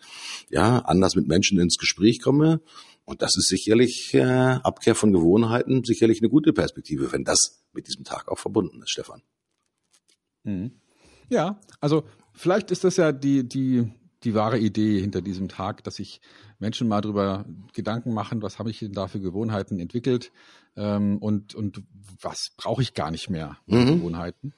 ja 0.50 0.80
anders 0.80 1.16
mit 1.16 1.28
Menschen 1.28 1.60
ins 1.60 1.78
Gespräch 1.78 2.22
komme. 2.22 2.62
Und 3.06 3.22
das 3.22 3.36
ist 3.36 3.48
sicherlich 3.48 4.14
äh, 4.14 4.22
Abkehr 4.22 4.96
von 4.96 5.12
Gewohnheiten, 5.12 5.84
sicherlich 5.84 6.22
eine 6.22 6.30
gute 6.30 6.54
Perspektive, 6.54 7.12
wenn 7.12 7.24
das 7.24 7.64
mit 7.74 7.88
diesem 7.88 8.04
Tag 8.04 8.30
auch 8.30 8.40
verbunden 8.40 8.82
ist, 8.82 8.92
Stefan. 8.92 9.22
Mhm. 10.44 10.72
Ja, 11.30 11.60
also 11.80 12.04
vielleicht 12.34 12.72
ist 12.72 12.84
das 12.84 12.98
ja 12.98 13.12
die, 13.12 13.48
die, 13.48 13.92
die 14.24 14.34
wahre 14.34 14.60
Idee 14.60 15.00
hinter 15.00 15.22
diesem 15.22 15.50
Tag, 15.50 15.84
dass 15.84 15.96
sich 15.96 16.22
Menschen 16.60 16.88
mal 16.88 17.02
darüber 17.02 17.46
Gedanken 17.74 18.14
machen, 18.14 18.42
was 18.42 18.60
habe 18.60 18.70
ich 18.70 18.80
denn 18.80 18.94
da 18.94 19.08
für 19.08 19.20
Gewohnheiten 19.20 19.80
entwickelt 19.80 20.32
ähm, 20.76 21.18
und, 21.18 21.56
und 21.56 21.84
was 22.22 22.52
brauche 22.56 22.82
ich 22.82 22.94
gar 22.94 23.12
nicht 23.12 23.30
mehr 23.30 23.58
mhm. 23.66 23.98
Gewohnheiten. 23.98 24.54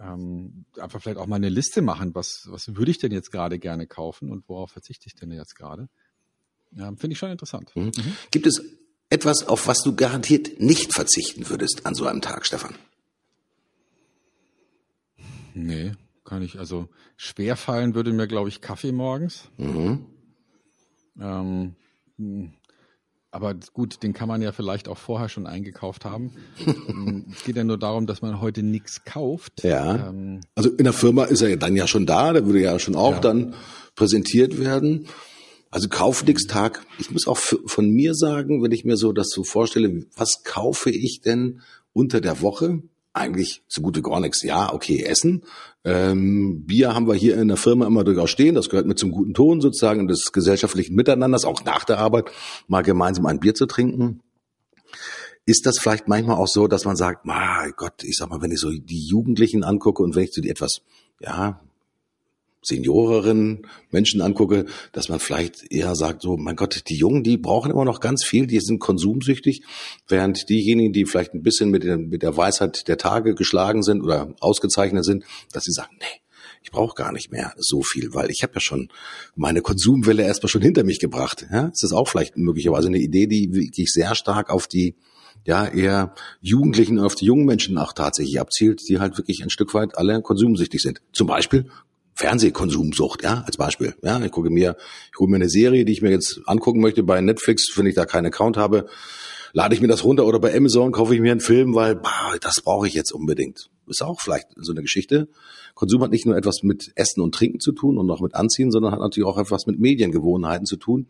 Ähm, 0.00 0.64
einfach 0.78 1.02
vielleicht 1.02 1.18
auch 1.18 1.26
mal 1.26 1.36
eine 1.36 1.48
Liste 1.48 1.82
machen, 1.82 2.14
was, 2.14 2.46
was 2.50 2.76
würde 2.76 2.90
ich 2.90 2.98
denn 2.98 3.12
jetzt 3.12 3.32
gerade 3.32 3.58
gerne 3.58 3.86
kaufen 3.86 4.30
und 4.30 4.48
worauf 4.48 4.70
verzichte 4.70 5.06
ich 5.06 5.16
denn 5.16 5.32
jetzt 5.32 5.56
gerade. 5.56 5.88
Ja, 6.76 6.92
Finde 6.96 7.12
ich 7.12 7.18
schon 7.18 7.30
interessant. 7.30 7.70
Mhm. 7.74 7.84
Mhm. 7.84 8.16
Gibt 8.30 8.46
es 8.46 8.62
etwas, 9.10 9.46
auf 9.46 9.66
was 9.66 9.82
du 9.82 9.94
garantiert 9.94 10.60
nicht 10.60 10.92
verzichten 10.92 11.48
würdest 11.48 11.86
an 11.86 11.94
so 11.94 12.06
einem 12.06 12.20
Tag, 12.20 12.46
Stefan? 12.46 12.74
Nee, 15.54 15.92
kann 16.24 16.42
ich. 16.42 16.58
Also 16.58 16.88
schwer 17.16 17.56
fallen 17.56 17.94
würde 17.94 18.12
mir, 18.12 18.28
glaube 18.28 18.48
ich, 18.48 18.60
Kaffee 18.60 18.92
morgens. 18.92 19.48
Mhm. 19.56 20.06
Ähm, 21.20 21.74
hm, 22.16 22.52
aber 23.30 23.54
gut, 23.72 24.02
den 24.02 24.14
kann 24.14 24.28
man 24.28 24.40
ja 24.40 24.52
vielleicht 24.52 24.88
auch 24.88 24.96
vorher 24.96 25.28
schon 25.28 25.46
eingekauft 25.46 26.04
haben. 26.04 26.32
Hm, 26.86 27.26
es 27.32 27.44
geht 27.44 27.56
ja 27.56 27.64
nur 27.64 27.78
darum, 27.78 28.06
dass 28.06 28.22
man 28.22 28.40
heute 28.40 28.62
nichts 28.62 29.04
kauft. 29.04 29.62
Ja. 29.62 30.08
Ähm, 30.08 30.40
also 30.54 30.70
in 30.70 30.84
der 30.84 30.92
Firma 30.92 31.24
ist 31.24 31.42
er 31.42 31.56
dann 31.56 31.76
ja 31.76 31.86
schon 31.86 32.06
da, 32.06 32.32
der 32.32 32.46
würde 32.46 32.60
ja 32.60 32.78
schon 32.78 32.96
auch 32.96 33.14
ja. 33.14 33.20
dann 33.20 33.54
präsentiert 33.94 34.58
werden. 34.58 35.06
Also 35.70 35.88
Kaufnix-Tag. 35.88 36.86
Ich 36.98 37.10
muss 37.10 37.26
auch 37.26 37.36
von 37.36 37.90
mir 37.90 38.14
sagen, 38.14 38.62
wenn 38.62 38.72
ich 38.72 38.84
mir 38.84 38.96
so 38.96 39.12
das 39.12 39.28
so 39.28 39.44
vorstelle, 39.44 40.06
was 40.16 40.42
kaufe 40.44 40.90
ich 40.90 41.20
denn 41.20 41.60
unter 41.92 42.20
der 42.20 42.40
Woche? 42.40 42.82
Eigentlich 43.12 43.62
so 43.68 43.82
gute 43.82 44.00
gar 44.00 44.20
nichts. 44.20 44.42
Ja, 44.42 44.72
okay, 44.72 45.02
Essen. 45.02 45.44
Ähm, 45.84 46.64
Bier 46.66 46.94
haben 46.94 47.06
wir 47.06 47.14
hier 47.14 47.36
in 47.36 47.48
der 47.48 47.56
Firma 47.56 47.86
immer 47.86 48.04
durchaus 48.04 48.30
stehen. 48.30 48.54
Das 48.54 48.68
gehört 48.70 48.86
mit 48.86 48.98
zum 48.98 49.10
guten 49.10 49.34
Ton 49.34 49.60
sozusagen 49.60 50.08
des 50.08 50.32
gesellschaftlichen 50.32 50.94
Miteinanders, 50.94 51.44
auch 51.44 51.64
nach 51.64 51.84
der 51.84 51.98
Arbeit, 51.98 52.30
mal 52.66 52.82
gemeinsam 52.82 53.26
ein 53.26 53.40
Bier 53.40 53.54
zu 53.54 53.66
trinken. 53.66 54.20
Ist 55.44 55.66
das 55.66 55.78
vielleicht 55.78 56.08
manchmal 56.08 56.36
auch 56.36 56.46
so, 56.46 56.66
dass 56.66 56.84
man 56.84 56.96
sagt, 56.96 57.24
mein 57.24 57.72
Gott, 57.76 58.04
ich 58.04 58.16
sag 58.16 58.28
mal, 58.28 58.42
wenn 58.42 58.52
ich 58.52 58.60
so 58.60 58.70
die 58.70 59.06
Jugendlichen 59.06 59.64
angucke 59.64 60.02
und 60.02 60.14
wenn 60.14 60.24
ich 60.24 60.32
so 60.32 60.42
die 60.42 60.50
etwas, 60.50 60.82
ja, 61.20 61.60
senioreren 62.62 63.66
Menschen 63.90 64.20
angucke, 64.20 64.66
dass 64.92 65.08
man 65.08 65.20
vielleicht 65.20 65.70
eher 65.70 65.94
sagt, 65.94 66.22
so, 66.22 66.36
mein 66.36 66.56
Gott, 66.56 66.82
die 66.88 66.96
Jungen, 66.96 67.22
die 67.22 67.36
brauchen 67.36 67.70
immer 67.70 67.84
noch 67.84 68.00
ganz 68.00 68.24
viel, 68.24 68.46
die 68.46 68.60
sind 68.60 68.78
konsumsüchtig, 68.80 69.62
während 70.08 70.48
diejenigen, 70.48 70.92
die 70.92 71.04
vielleicht 71.04 71.34
ein 71.34 71.42
bisschen 71.42 71.70
mit 71.70 71.84
der, 71.84 71.98
mit 71.98 72.22
der 72.22 72.36
Weisheit 72.36 72.88
der 72.88 72.98
Tage 72.98 73.34
geschlagen 73.34 73.82
sind 73.82 74.02
oder 74.02 74.34
ausgezeichnet 74.40 75.04
sind, 75.04 75.24
dass 75.52 75.64
sie 75.64 75.72
sagen, 75.72 75.96
nee, 76.00 76.20
ich 76.62 76.70
brauche 76.70 76.94
gar 76.94 77.12
nicht 77.12 77.30
mehr 77.30 77.54
so 77.56 77.82
viel, 77.82 78.12
weil 78.14 78.30
ich 78.30 78.42
habe 78.42 78.54
ja 78.54 78.60
schon 78.60 78.88
meine 79.36 79.62
Konsumwelle 79.62 80.24
erstmal 80.24 80.50
schon 80.50 80.62
hinter 80.62 80.84
mich 80.84 80.98
gebracht. 80.98 81.46
Ja, 81.50 81.68
das 81.68 81.82
ist 81.82 81.92
auch 81.92 82.08
vielleicht 82.08 82.36
möglicherweise 82.36 82.88
eine 82.88 82.98
Idee, 82.98 83.26
die 83.26 83.52
wirklich 83.52 83.90
sehr 83.92 84.14
stark 84.14 84.50
auf 84.50 84.66
die 84.66 84.96
ja 85.46 85.66
eher 85.66 86.14
Jugendlichen 86.40 86.98
auf 86.98 87.14
die 87.14 87.26
jungen 87.26 87.46
Menschen 87.46 87.78
auch 87.78 87.92
tatsächlich 87.92 88.40
abzielt, 88.40 88.82
die 88.88 88.98
halt 88.98 89.16
wirklich 89.16 89.42
ein 89.42 89.50
Stück 89.50 89.72
weit 89.72 89.96
alle 89.96 90.20
konsumsüchtig 90.20 90.82
sind. 90.82 91.00
Zum 91.12 91.26
Beispiel 91.26 91.70
Fernsehkonsumsucht, 92.18 93.22
ja, 93.22 93.44
als 93.46 93.56
Beispiel. 93.56 93.94
Ja, 94.02 94.20
ich 94.20 94.32
gucke 94.32 94.50
mir, 94.50 94.76
ich 95.12 95.18
hole 95.20 95.30
mir 95.30 95.36
eine 95.36 95.48
Serie, 95.48 95.84
die 95.84 95.92
ich 95.92 96.02
mir 96.02 96.10
jetzt 96.10 96.40
angucken 96.46 96.80
möchte 96.80 97.04
bei 97.04 97.20
Netflix, 97.20 97.70
wenn 97.76 97.86
ich 97.86 97.94
da 97.94 98.06
keinen 98.06 98.26
Account 98.26 98.56
habe, 98.56 98.86
lade 99.52 99.72
ich 99.72 99.80
mir 99.80 99.86
das 99.86 100.02
runter 100.02 100.26
oder 100.26 100.40
bei 100.40 100.54
Amazon 100.54 100.90
kaufe 100.90 101.14
ich 101.14 101.20
mir 101.20 101.30
einen 101.30 101.40
Film, 101.40 101.76
weil 101.76 101.94
bah, 101.94 102.34
das 102.40 102.60
brauche 102.60 102.88
ich 102.88 102.94
jetzt 102.94 103.12
unbedingt. 103.12 103.70
Ist 103.86 104.02
auch 104.02 104.20
vielleicht 104.20 104.48
so 104.56 104.72
eine 104.72 104.82
Geschichte. 104.82 105.28
Konsum 105.74 106.02
hat 106.02 106.10
nicht 106.10 106.26
nur 106.26 106.36
etwas 106.36 106.64
mit 106.64 106.90
Essen 106.96 107.20
und 107.20 107.36
Trinken 107.36 107.60
zu 107.60 107.70
tun 107.70 107.98
und 107.98 108.10
auch 108.10 108.20
mit 108.20 108.34
Anziehen, 108.34 108.72
sondern 108.72 108.90
hat 108.90 108.98
natürlich 108.98 109.28
auch 109.28 109.38
etwas 109.38 109.66
mit 109.66 109.78
Mediengewohnheiten 109.78 110.66
zu 110.66 110.76
tun. 110.76 111.06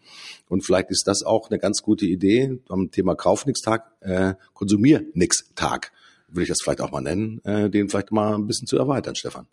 Und 0.47 0.63
vielleicht 0.63 0.91
ist 0.91 1.05
das 1.07 1.23
auch 1.23 1.49
eine 1.49 1.59
ganz 1.59 1.81
gute 1.81 2.05
Idee 2.05 2.61
am 2.69 2.91
Thema 2.91 3.15
Kaufnix-Tag, 3.15 3.91
äh, 4.01 4.35
Konsumier-Nix-Tag, 4.53 5.91
würde 6.29 6.43
ich 6.43 6.49
das 6.49 6.59
vielleicht 6.63 6.83
auch 6.83 6.93
mal 6.93 7.01
nennen, 7.01 7.41
äh, 7.45 7.71
den 7.71 7.89
vielleicht 7.89 8.13
mal 8.13 8.35
ein 8.35 8.47
bisschen 8.47 8.67
zu 8.67 8.77
erweitern, 8.77 9.17
Stefan. 9.17 9.47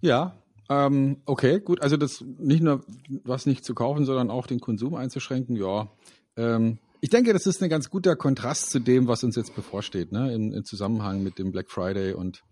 Ja, 0.00 0.36
ähm, 0.68 1.22
okay, 1.24 1.60
gut. 1.60 1.82
Also 1.82 1.96
das 1.96 2.20
nicht 2.20 2.62
nur 2.62 2.84
was 3.24 3.46
nicht 3.46 3.64
zu 3.64 3.74
kaufen, 3.74 4.04
sondern 4.04 4.30
auch 4.30 4.46
den 4.46 4.60
Konsum 4.60 4.94
einzuschränken. 4.94 5.56
Ja, 5.56 5.90
ähm, 6.36 6.78
ich 7.00 7.10
denke, 7.10 7.32
das 7.32 7.46
ist 7.46 7.62
ein 7.62 7.70
ganz 7.70 7.90
guter 7.90 8.16
Kontrast 8.16 8.70
zu 8.70 8.80
dem, 8.80 9.06
was 9.06 9.24
uns 9.24 9.36
jetzt 9.36 9.54
bevorsteht, 9.54 10.12
ne? 10.12 10.34
Im, 10.34 10.52
im 10.52 10.64
Zusammenhang 10.64 11.22
mit 11.22 11.38
dem 11.38 11.52
Black 11.52 11.70
Friday 11.70 12.12
und 12.12 12.44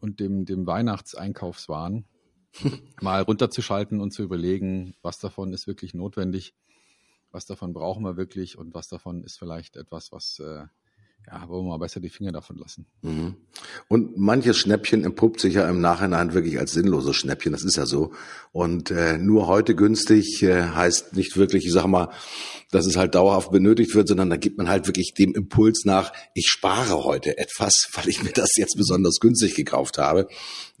und 0.00 0.20
dem 0.20 0.46
dem 0.46 0.66
Weihnachtseinkaufswahn. 0.66 2.06
Mal 3.00 3.22
runterzuschalten 3.22 4.00
und 4.00 4.12
zu 4.12 4.22
überlegen, 4.22 4.94
was 5.02 5.18
davon 5.18 5.52
ist 5.52 5.66
wirklich 5.66 5.94
notwendig, 5.94 6.54
was 7.30 7.46
davon 7.46 7.72
brauchen 7.72 8.02
wir 8.04 8.16
wirklich 8.16 8.58
und 8.58 8.74
was 8.74 8.88
davon 8.88 9.22
ist 9.22 9.38
vielleicht 9.38 9.76
etwas, 9.76 10.10
was 10.10 10.40
äh, 10.40 10.64
ja, 11.26 11.48
wollen 11.48 11.64
wir 11.64 11.70
mal 11.70 11.78
besser 11.78 12.00
die 12.00 12.08
Finger 12.08 12.32
davon 12.32 12.56
lassen. 12.56 12.86
Mhm. 13.02 13.36
Und 13.88 14.16
manches 14.18 14.56
Schnäppchen 14.58 15.04
entpuppt 15.04 15.40
sich 15.40 15.54
ja 15.54 15.68
im 15.68 15.80
Nachhinein 15.80 16.34
wirklich 16.34 16.58
als 16.58 16.72
sinnloses 16.72 17.16
Schnäppchen, 17.16 17.52
das 17.52 17.62
ist 17.62 17.76
ja 17.76 17.86
so. 17.86 18.12
Und 18.52 18.90
äh, 18.90 19.16
nur 19.16 19.46
heute 19.46 19.76
günstig 19.76 20.42
äh, 20.42 20.62
heißt 20.62 21.14
nicht 21.14 21.36
wirklich, 21.36 21.66
ich 21.66 21.72
sag 21.72 21.86
mal, 21.86 22.08
dass 22.70 22.86
es 22.86 22.96
halt 22.96 23.14
dauerhaft 23.14 23.50
benötigt 23.50 23.94
wird, 23.94 24.08
sondern 24.08 24.30
da 24.30 24.36
gibt 24.36 24.58
man 24.58 24.68
halt 24.68 24.86
wirklich 24.86 25.14
dem 25.16 25.34
Impuls 25.34 25.84
nach, 25.84 26.12
ich 26.34 26.46
spare 26.48 27.04
heute 27.04 27.38
etwas, 27.38 27.88
weil 27.94 28.08
ich 28.08 28.22
mir 28.22 28.32
das 28.32 28.50
jetzt 28.56 28.76
besonders 28.76 29.20
günstig 29.20 29.54
gekauft 29.54 29.98
habe, 29.98 30.26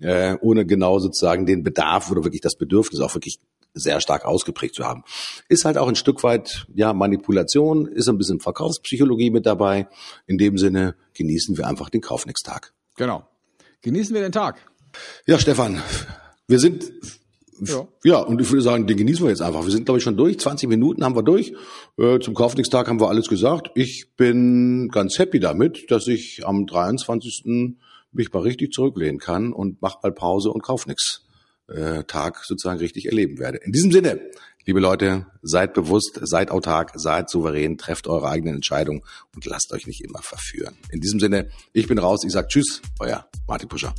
äh, 0.00 0.36
ohne 0.40 0.66
genau 0.66 0.98
sozusagen 0.98 1.46
den 1.46 1.62
Bedarf 1.62 2.10
oder 2.10 2.24
wirklich 2.24 2.40
das 2.40 2.56
Bedürfnis 2.56 3.00
auch 3.00 3.14
wirklich 3.14 3.38
sehr 3.74 4.00
stark 4.00 4.24
ausgeprägt 4.24 4.74
zu 4.74 4.84
haben. 4.84 5.04
Ist 5.48 5.64
halt 5.64 5.78
auch 5.78 5.88
ein 5.88 5.96
Stück 5.96 6.22
weit, 6.22 6.66
ja, 6.74 6.92
Manipulation, 6.92 7.86
ist 7.86 8.08
ein 8.08 8.18
bisschen 8.18 8.40
Verkaufspsychologie 8.40 9.30
mit 9.30 9.46
dabei. 9.46 9.88
In 10.26 10.38
dem 10.38 10.58
Sinne 10.58 10.94
genießen 11.14 11.56
wir 11.56 11.66
einfach 11.66 11.90
den 11.90 12.00
Kaufnix-Tag. 12.00 12.72
Genau. 12.96 13.26
Genießen 13.82 14.14
wir 14.14 14.22
den 14.22 14.32
Tag. 14.32 14.58
Ja, 15.26 15.38
Stefan, 15.38 15.82
wir 16.46 16.58
sind 16.58 16.92
ja. 17.62 17.86
ja, 18.04 18.18
und 18.18 18.40
ich 18.40 18.50
würde 18.50 18.62
sagen, 18.62 18.86
den 18.86 18.96
genießen 18.96 19.24
wir 19.24 19.30
jetzt 19.30 19.42
einfach. 19.42 19.64
Wir 19.64 19.70
sind, 19.70 19.84
glaube 19.84 19.98
ich, 19.98 20.04
schon 20.04 20.16
durch. 20.16 20.38
20 20.38 20.68
Minuten 20.68 21.04
haben 21.04 21.14
wir 21.14 21.22
durch. 21.22 21.52
Äh, 21.98 22.18
zum 22.20 22.34
Kaufnix-Tag 22.34 22.88
haben 22.88 23.00
wir 23.00 23.08
alles 23.08 23.28
gesagt. 23.28 23.70
Ich 23.74 24.12
bin 24.16 24.88
ganz 24.88 25.18
happy 25.18 25.40
damit, 25.40 25.90
dass 25.90 26.06
ich 26.06 26.46
am 26.46 26.66
23. 26.66 27.76
mich 28.12 28.32
mal 28.32 28.42
richtig 28.42 28.72
zurücklehnen 28.72 29.18
kann 29.18 29.52
und 29.52 29.82
mach 29.82 30.02
mal 30.02 30.12
Pause 30.12 30.50
und 30.50 30.62
kauf 30.62 30.86
nix 30.86 31.26
äh, 31.70 32.04
Tag 32.04 32.44
sozusagen 32.44 32.78
richtig 32.78 33.06
erleben 33.06 33.38
werde. 33.38 33.58
In 33.58 33.72
diesem 33.72 33.92
Sinne, 33.92 34.20
liebe 34.66 34.80
Leute, 34.80 35.26
seid 35.42 35.74
bewusst, 35.74 36.18
seid 36.22 36.50
autark, 36.50 36.92
seid 36.94 37.30
souverän, 37.30 37.78
trefft 37.78 38.06
eure 38.06 38.28
eigenen 38.28 38.56
Entscheidungen 38.56 39.02
und 39.34 39.46
lasst 39.46 39.72
euch 39.72 39.86
nicht 39.86 40.02
immer 40.02 40.22
verführen. 40.22 40.76
In 40.90 41.00
diesem 41.00 41.20
Sinne, 41.20 41.48
ich 41.72 41.88
bin 41.88 41.98
raus, 41.98 42.24
ich 42.24 42.32
sag 42.32 42.48
Tschüss, 42.48 42.82
euer 42.98 43.28
Martin 43.46 43.68
Puscher. 43.68 43.94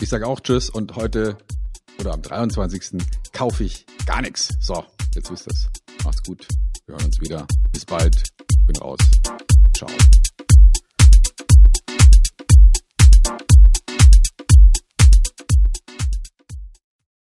Ich 0.00 0.08
sage 0.08 0.26
auch 0.26 0.40
Tschüss 0.40 0.70
und 0.70 0.96
heute 0.96 1.38
oder 1.98 2.12
am 2.12 2.22
23. 2.22 3.02
kaufe 3.32 3.64
ich 3.64 3.86
gar 4.06 4.22
nichts. 4.22 4.50
So, 4.60 4.84
jetzt 5.14 5.30
wisst 5.30 5.46
ihr's. 5.46 5.68
Macht's 6.04 6.22
gut. 6.22 6.46
Wir 6.86 6.94
hören 6.94 7.06
uns 7.06 7.20
wieder. 7.20 7.46
Bis 7.72 7.84
bald. 7.84 8.22
Ich 8.50 8.66
bin 8.66 8.76
raus. 8.76 8.98
Ciao. 9.74 9.88